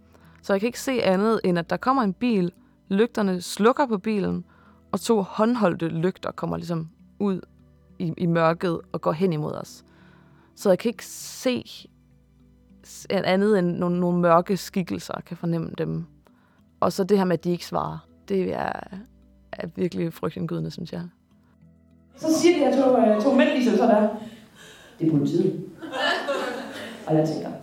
Så 0.43 0.53
jeg 0.53 0.61
kan 0.61 0.67
ikke 0.67 0.81
se 0.81 1.03
andet, 1.03 1.41
end 1.45 1.59
at 1.59 1.71
der 1.71 1.77
kommer 1.77 2.03
en 2.03 2.13
bil, 2.13 2.53
lygterne 2.89 3.41
slukker 3.41 3.87
på 3.87 3.99
bilen, 3.99 4.45
og 4.93 5.01
to 5.01 5.23
håndholdte 5.23 5.89
lygter 5.89 6.31
kommer 6.31 6.57
ligesom 6.57 6.89
ud 7.19 7.41
i, 7.99 8.13
i 8.19 8.27
mørket 8.27 8.81
og 8.93 9.01
går 9.01 9.13
hen 9.13 9.33
imod 9.33 9.53
os. 9.53 9.85
Så 10.55 10.69
jeg 10.69 10.79
kan 10.79 10.89
ikke 10.89 11.07
se 11.07 11.65
andet 13.11 13.59
end 13.59 13.77
nogle, 13.77 14.01
nogle 14.01 14.21
mørke 14.21 14.57
skikkelser, 14.57 15.15
kan 15.27 15.37
fornemme 15.37 15.71
dem. 15.79 16.05
Og 16.81 16.93
så 16.93 17.05
det 17.05 17.19
her 17.19 17.25
med, 17.25 17.39
at 17.39 17.45
de 17.45 17.51
ikke 17.51 17.67
svarer, 17.67 17.99
det 18.29 18.55
er, 18.55 18.73
er 19.53 19.67
virkelig 19.77 20.13
frygtindgydende, 20.13 20.71
synes 20.71 20.93
jeg. 20.93 21.03
Så 22.17 22.41
siger 22.41 22.59
de 22.59 22.65
her 22.65 22.83
to, 22.83 22.99
øh, 22.99 23.23
to 23.23 23.35
mænd, 23.35 23.49
ligesom 23.49 23.77
så 23.77 23.83
der, 23.83 24.09
det 24.99 25.07
er 25.07 25.11
politiet. 25.11 25.65
Og 27.07 27.15
jeg 27.15 27.29
tænker! 27.29 27.62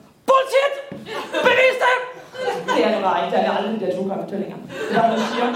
Det 2.79 2.87
er 2.87 2.93
det 2.95 3.03
bare 3.03 3.17
ikke, 3.25 3.35
Der 3.35 3.41
er 3.43 3.51
aldrig 3.57 3.79
de 3.79 3.85
der 3.85 3.95
to 3.97 4.03
fortællinger. 4.07 4.57
Det 4.89 4.97
er, 4.97 5.01
hvad 5.01 5.09
man 5.09 5.19
siger. 5.31 5.47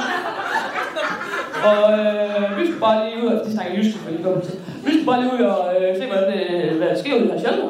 Og 1.70 1.80
øh, 1.94 2.58
vi 2.58 2.64
skulle 2.66 2.86
bare 2.88 2.98
lige 3.06 3.24
ud, 3.24 3.28
og 3.34 3.46
de 3.46 3.52
snakker 3.54 3.74
jysk, 3.78 3.98
for 3.98 4.12
lige 4.12 4.24
går 4.24 4.40
til. 4.40 4.56
Vi 4.86 4.92
skulle 4.92 5.06
bare 5.12 5.22
lige 5.22 5.34
ud 5.34 5.40
og 5.54 5.60
øh, 5.76 5.98
se, 5.98 6.04
hvordan 6.08 6.28
det, 6.32 6.72
hvad 6.78 6.88
der 6.88 6.98
sker 7.02 7.16
ud 7.16 7.26
i 7.26 7.28
her 7.32 7.40
shelter. 7.40 7.68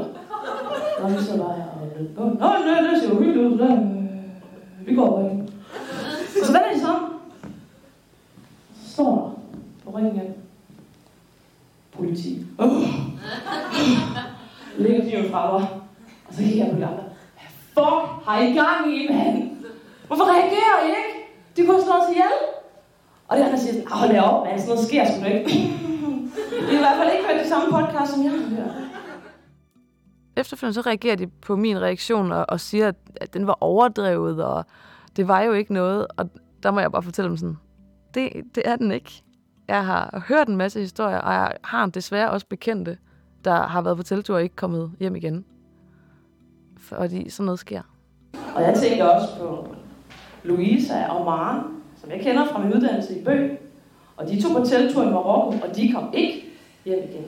Og 1.02 1.12
vi 1.12 1.18
så 1.24 1.38
bare 1.38 1.56
her 1.60 1.68
og 1.74 1.88
lidt. 2.00 2.18
Nå, 2.18 2.24
nej, 2.40 2.92
det 2.92 3.02
ser 3.02 3.10
jo 3.10 3.16
hyggeligt 3.16 3.46
ud, 3.48 3.58
så 3.58 3.64
øh, 3.64 4.88
vi 4.88 4.96
går 4.96 5.08
over 5.10 5.20
igen. 5.26 5.50
Så 6.46 6.52
hvad 6.52 6.62
er 6.62 6.74
det 6.74 6.82
så? 6.82 6.94
Så 8.84 8.94
står 8.94 9.12
der 9.16 9.92
på 9.92 9.98
ringen 9.98 10.20
af, 10.20 10.32
politi. 11.98 12.46
Uh. 12.60 12.88
Ligger 14.78 15.02
kniven 15.02 15.32
fra 15.32 15.52
mig. 15.52 15.68
Og 16.28 16.34
så 16.34 16.44
kigger 16.44 16.66
jeg 16.66 16.74
på 16.74 16.80
de 16.80 16.86
andre. 16.86 17.04
Hvad 17.74 17.84
fuck 17.84 18.26
har 18.26 18.42
I 18.42 18.54
gang 18.54 18.96
i, 18.98 19.08
mand? 19.14 19.50
Hvorfor 20.08 20.26
reagerer 20.34 20.78
I 20.86 20.90
ikke? 20.90 21.14
De 21.58 21.66
kunne 21.66 21.84
slå 21.84 21.94
os 21.94 22.10
ihjel. 22.12 22.36
Og 23.28 23.38
det 23.38 23.46
han 23.46 23.60
siger 23.60 23.74
sådan, 23.74 23.88
ah, 23.88 23.98
hold 24.00 24.12
da 24.12 24.22
op, 24.22 24.46
mand, 24.46 24.60
sådan 24.60 24.76
noget 24.76 24.88
sker 24.88 25.06
sgu 25.06 25.26
ikke. 25.26 25.52
I 25.52 26.76
har 26.76 26.80
i 26.82 26.84
hvert 26.86 26.98
fald 26.98 27.12
ikke 27.14 27.26
hørt 27.28 27.40
det 27.40 27.50
samme 27.50 27.68
podcast, 27.72 28.14
som 28.14 28.24
jeg 28.24 28.32
har 28.32 28.56
hørt. 28.56 28.76
Efterfølgende 30.38 30.74
så 30.74 30.82
reagerer 30.82 31.16
de 31.16 31.28
på 31.28 31.56
min 31.56 31.82
reaktion 31.82 32.32
og, 32.32 32.46
og 32.50 32.60
siger, 32.60 32.88
at, 32.88 32.96
at 33.16 33.34
den 33.34 33.48
var 33.48 33.58
overdrevet, 33.62 34.44
og 34.44 34.66
det 35.16 35.28
var 35.28 35.42
jo 35.42 35.54
ikke 35.54 35.74
noget. 35.74 36.08
Og 36.18 36.30
der 36.64 36.72
må 36.72 36.80
jeg 36.80 36.92
bare 36.92 37.04
fortælle 37.04 37.30
dem 37.30 37.38
sådan, 37.38 37.58
det, 38.14 38.30
det 38.56 38.64
er 38.66 38.76
den 38.76 38.92
ikke. 38.92 39.24
Jeg 39.68 39.86
har 39.86 40.24
hørt 40.28 40.48
en 40.48 40.58
masse 40.58 40.80
historier, 40.80 41.18
og 41.18 41.34
jeg 41.34 41.52
har 41.64 41.86
desværre 41.86 42.32
også 42.32 42.48
bekendte, 42.48 42.98
der 43.46 43.68
har 43.68 43.82
været 43.82 43.98
på 43.98 44.04
teltur 44.04 44.36
og 44.36 44.44
ikke 44.44 44.56
kommet 44.56 44.92
hjem 45.00 45.16
igen. 45.16 45.46
Fordi 46.84 47.30
sådan 47.30 47.46
noget 47.46 47.60
sker. 47.60 47.82
Og 48.56 48.62
jeg 48.62 48.76
tænker 48.78 49.06
også 49.06 49.38
på 49.40 49.76
Louisa 50.44 51.08
og 51.08 51.26
Maren, 51.26 51.64
som 52.02 52.12
jeg 52.12 52.22
kender 52.22 52.46
fra 52.46 52.64
min 52.64 52.74
uddannelse 52.74 53.20
i 53.20 53.24
Bø. 53.24 53.50
Og 54.18 54.28
de 54.28 54.42
tog 54.42 54.52
på 54.52 54.66
teltur 54.66 55.04
i 55.04 55.10
Marokko, 55.10 55.68
og 55.68 55.76
de 55.76 55.92
kom 55.92 56.14
ikke 56.14 56.46
hjem 56.86 57.00
igen. 57.10 57.26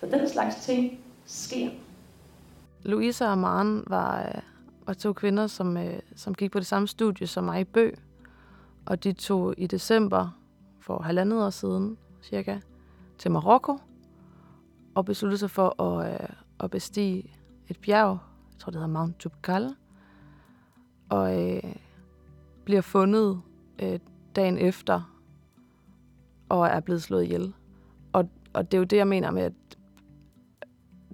Så 0.00 0.06
den 0.06 0.28
slags 0.28 0.56
ting 0.56 0.98
sker. 1.26 1.68
Louisa 2.82 3.30
og 3.30 3.38
Maren 3.38 3.84
var, 3.86 4.22
øh, 4.22 4.40
var 4.86 4.94
to 4.94 5.12
kvinder, 5.12 5.46
som, 5.46 5.76
øh, 5.76 5.98
som 6.16 6.34
gik 6.34 6.50
på 6.50 6.58
det 6.58 6.66
samme 6.66 6.88
studie 6.88 7.26
som 7.26 7.44
mig 7.44 7.60
i 7.60 7.64
Bø. 7.64 7.90
Og 8.86 9.04
de 9.04 9.12
tog 9.12 9.54
i 9.56 9.66
december 9.66 10.38
for 10.80 11.02
halvandet 11.02 11.44
år 11.44 11.50
siden, 11.50 11.98
cirka, 12.22 12.58
til 13.18 13.30
Marokko 13.30 13.78
og 14.94 15.04
besluttede 15.04 15.38
sig 15.38 15.50
for 15.50 15.82
at, 15.82 16.12
øh, 16.12 16.28
at 16.60 16.70
bestige 16.70 17.37
et 17.68 17.78
bjerg, 17.80 18.18
jeg 18.52 18.58
tror 18.58 18.70
det 18.70 18.80
hedder 18.80 18.98
Mount 18.98 19.18
Tubkal, 19.18 19.74
og 21.08 21.48
øh, 21.48 21.74
bliver 22.64 22.80
fundet 22.80 23.40
øh, 23.78 23.98
dagen 24.36 24.58
efter 24.58 25.18
og 26.48 26.66
er 26.66 26.80
blevet 26.80 27.02
slået 27.02 27.24
ihjel. 27.24 27.52
Og, 28.12 28.30
og 28.52 28.72
det 28.72 28.76
er 28.76 28.78
jo 28.78 28.84
det, 28.84 28.96
jeg 28.96 29.08
mener 29.08 29.30
med, 29.30 29.42
at 29.42 29.52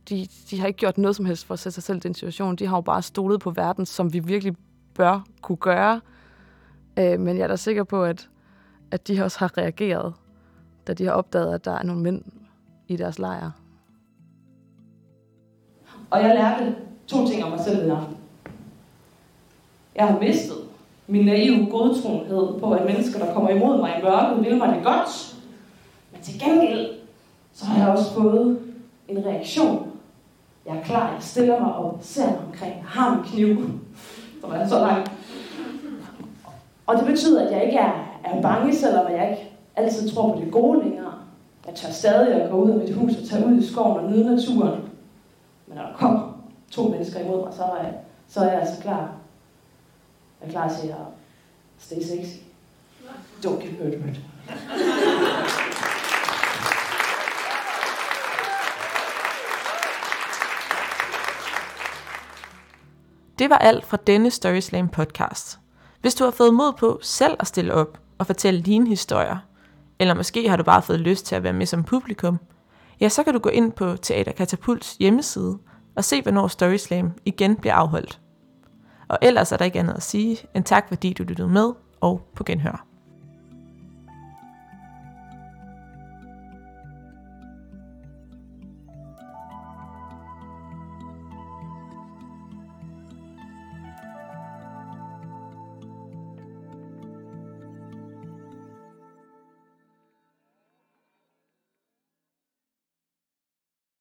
de, 0.09 0.29
de 0.51 0.61
har 0.61 0.67
ikke 0.67 0.79
gjort 0.79 0.99
noget 0.99 1.17
som 1.17 1.25
helst 1.25 1.47
for 1.47 1.55
at 1.55 1.59
sætte 1.59 1.75
sig 1.75 1.83
selv 1.83 1.97
i 1.97 2.01
den 2.01 2.15
situation. 2.15 2.57
De 2.57 2.67
har 2.67 2.77
jo 2.77 2.81
bare 2.81 3.03
stolet 3.03 3.41
på 3.41 3.51
verden, 3.51 3.87
som 3.87 4.13
vi 4.13 4.19
virkelig 4.19 4.57
bør 4.95 5.27
kunne 5.43 5.57
gøre. 5.57 6.01
Øh, 6.99 7.21
men 7.21 7.37
jeg 7.37 7.45
er 7.45 7.49
da 7.49 7.57
sikker 7.57 7.85
på, 7.85 8.05
at, 8.05 8.31
at 8.91 9.09
de 9.09 9.23
også 9.23 9.39
har 9.39 9.59
reageret, 9.59 10.15
da 10.87 10.95
de 10.95 11.05
har 11.05 11.13
opdaget, 11.13 11.55
at 11.55 11.65
der 11.65 11.73
er 11.73 11.83
nogle 11.83 12.03
mænd 12.03 12.23
i 12.89 12.97
deres 12.97 13.19
lejr. 13.19 13.51
Og 16.15 16.23
jeg 16.23 16.35
lærte 16.35 16.75
to 17.07 17.27
ting 17.27 17.45
om 17.45 17.51
mig 17.51 17.61
selv 17.61 17.83
den 17.83 17.91
aften. 17.91 18.17
Jeg 19.95 20.07
har 20.07 20.19
mistet 20.19 20.57
min 21.07 21.27
naive 21.27 21.67
godtroenhed 21.71 22.61
på, 22.61 22.73
at 22.73 22.87
mennesker, 22.87 23.19
der 23.19 23.35
kommer 23.35 23.51
imod 23.51 23.79
mig 23.79 23.95
i 23.99 24.03
mørket, 24.03 24.45
vil 24.45 24.57
mig 24.57 24.75
det 24.75 24.85
godt. 24.85 25.37
Men 26.13 26.23
til 26.23 26.41
gengæld, 26.41 26.87
så 27.53 27.65
har 27.65 27.85
jeg 27.85 27.93
også 27.97 28.13
fået 28.13 28.59
en 29.09 29.27
reaktion. 29.27 29.91
Jeg 30.67 30.77
er 30.77 30.83
klar, 30.83 31.13
jeg 31.13 31.23
stiller 31.23 31.61
mig 31.61 31.75
op, 31.75 31.99
ser 32.01 32.27
mig 32.27 32.41
omkring, 32.47 32.75
har 32.87 33.15
min 33.15 33.25
kniv, 33.25 33.71
som 34.41 34.53
er 34.53 34.69
så 34.69 34.79
langt. 34.79 35.11
Og 36.87 36.97
det 36.97 37.07
betyder, 37.07 37.47
at 37.47 37.53
jeg 37.53 37.65
ikke 37.65 37.79
er, 37.79 38.21
er 38.25 38.43
bange, 38.43 38.75
selvom 38.75 39.13
jeg 39.13 39.31
ikke 39.31 39.51
altid 39.77 40.11
tror 40.11 40.33
på 40.33 40.41
det 40.41 40.53
gode 40.53 40.83
længere. 40.83 41.13
Jeg 41.67 41.75
tør 41.75 41.91
stadig 41.91 42.35
at 42.35 42.51
gå 42.51 42.57
ud 42.57 42.71
af 42.71 42.77
mit 42.77 42.95
hus 42.95 43.13
og 43.17 43.29
tage 43.29 43.47
ud 43.47 43.59
i 43.59 43.67
skoven 43.67 44.05
og 44.05 44.11
nyde 44.11 44.37
naturen. 44.37 44.84
Men 45.75 45.83
når 45.83 45.91
der 45.91 45.97
kommer 45.97 46.33
to 46.71 46.89
mennesker 46.89 47.21
imod 47.21 47.45
mig, 47.45 47.55
så 47.55 47.63
er 47.65 47.83
jeg, 47.83 47.95
så 48.29 48.41
er 48.41 48.53
jeg 48.53 48.61
altså 48.61 48.83
klar. 48.83 49.17
Jeg 50.41 50.47
er 50.47 50.51
klar 50.51 50.69
til 50.69 50.89
at 50.89 50.97
stay 51.79 51.97
sexy. 51.97 52.37
Don't 53.47 53.63
get 53.63 53.81
murdered. 53.81 54.15
Det 63.39 63.51
var 63.51 63.59
alt 63.59 63.85
fra 63.85 63.97
denne 64.07 64.31
Storyslam 64.31 64.89
podcast. 64.89 65.59
Hvis 66.01 66.15
du 66.15 66.25
har 66.25 66.31
fået 66.31 66.55
mod 66.55 66.73
på 66.73 66.99
selv 67.03 67.37
at 67.41 67.47
stille 67.47 67.75
op 67.75 67.99
og 68.19 68.27
fortælle 68.27 68.63
dine 68.63 68.89
historier, 68.89 69.37
eller 69.99 70.15
måske 70.15 70.49
har 70.49 70.57
du 70.57 70.63
bare 70.63 70.83
fået 70.83 71.01
lyst 71.01 71.27
til 71.27 71.35
at 71.35 71.43
være 71.43 71.53
med 71.53 71.67
som 71.67 71.85
publikum, 71.85 72.39
ja, 73.05 73.09
så 73.09 73.23
kan 73.23 73.33
du 73.33 73.39
gå 73.39 73.49
ind 73.49 73.73
på 73.73 73.97
Teater 73.97 74.33
Katapults 74.33 74.97
hjemmeside 75.01 75.59
og 75.97 76.05
se, 76.05 76.23
hvornår 76.23 76.49
Storyslam 76.49 77.13
igen 77.25 77.57
bliver 77.57 77.75
afholdt. 77.75 78.21
Og 79.09 79.19
ellers 79.23 79.53
er 79.53 79.57
der 79.57 79.65
ikke 79.65 79.79
andet 79.79 79.95
at 79.95 80.03
sige 80.03 80.39
end 80.55 80.65
tak, 80.65 80.89
fordi 80.89 81.13
du 81.13 81.23
lyttede 81.23 81.49
med, 81.49 81.73
og 82.01 82.21
på 82.37 82.45
genhør. 82.45 82.87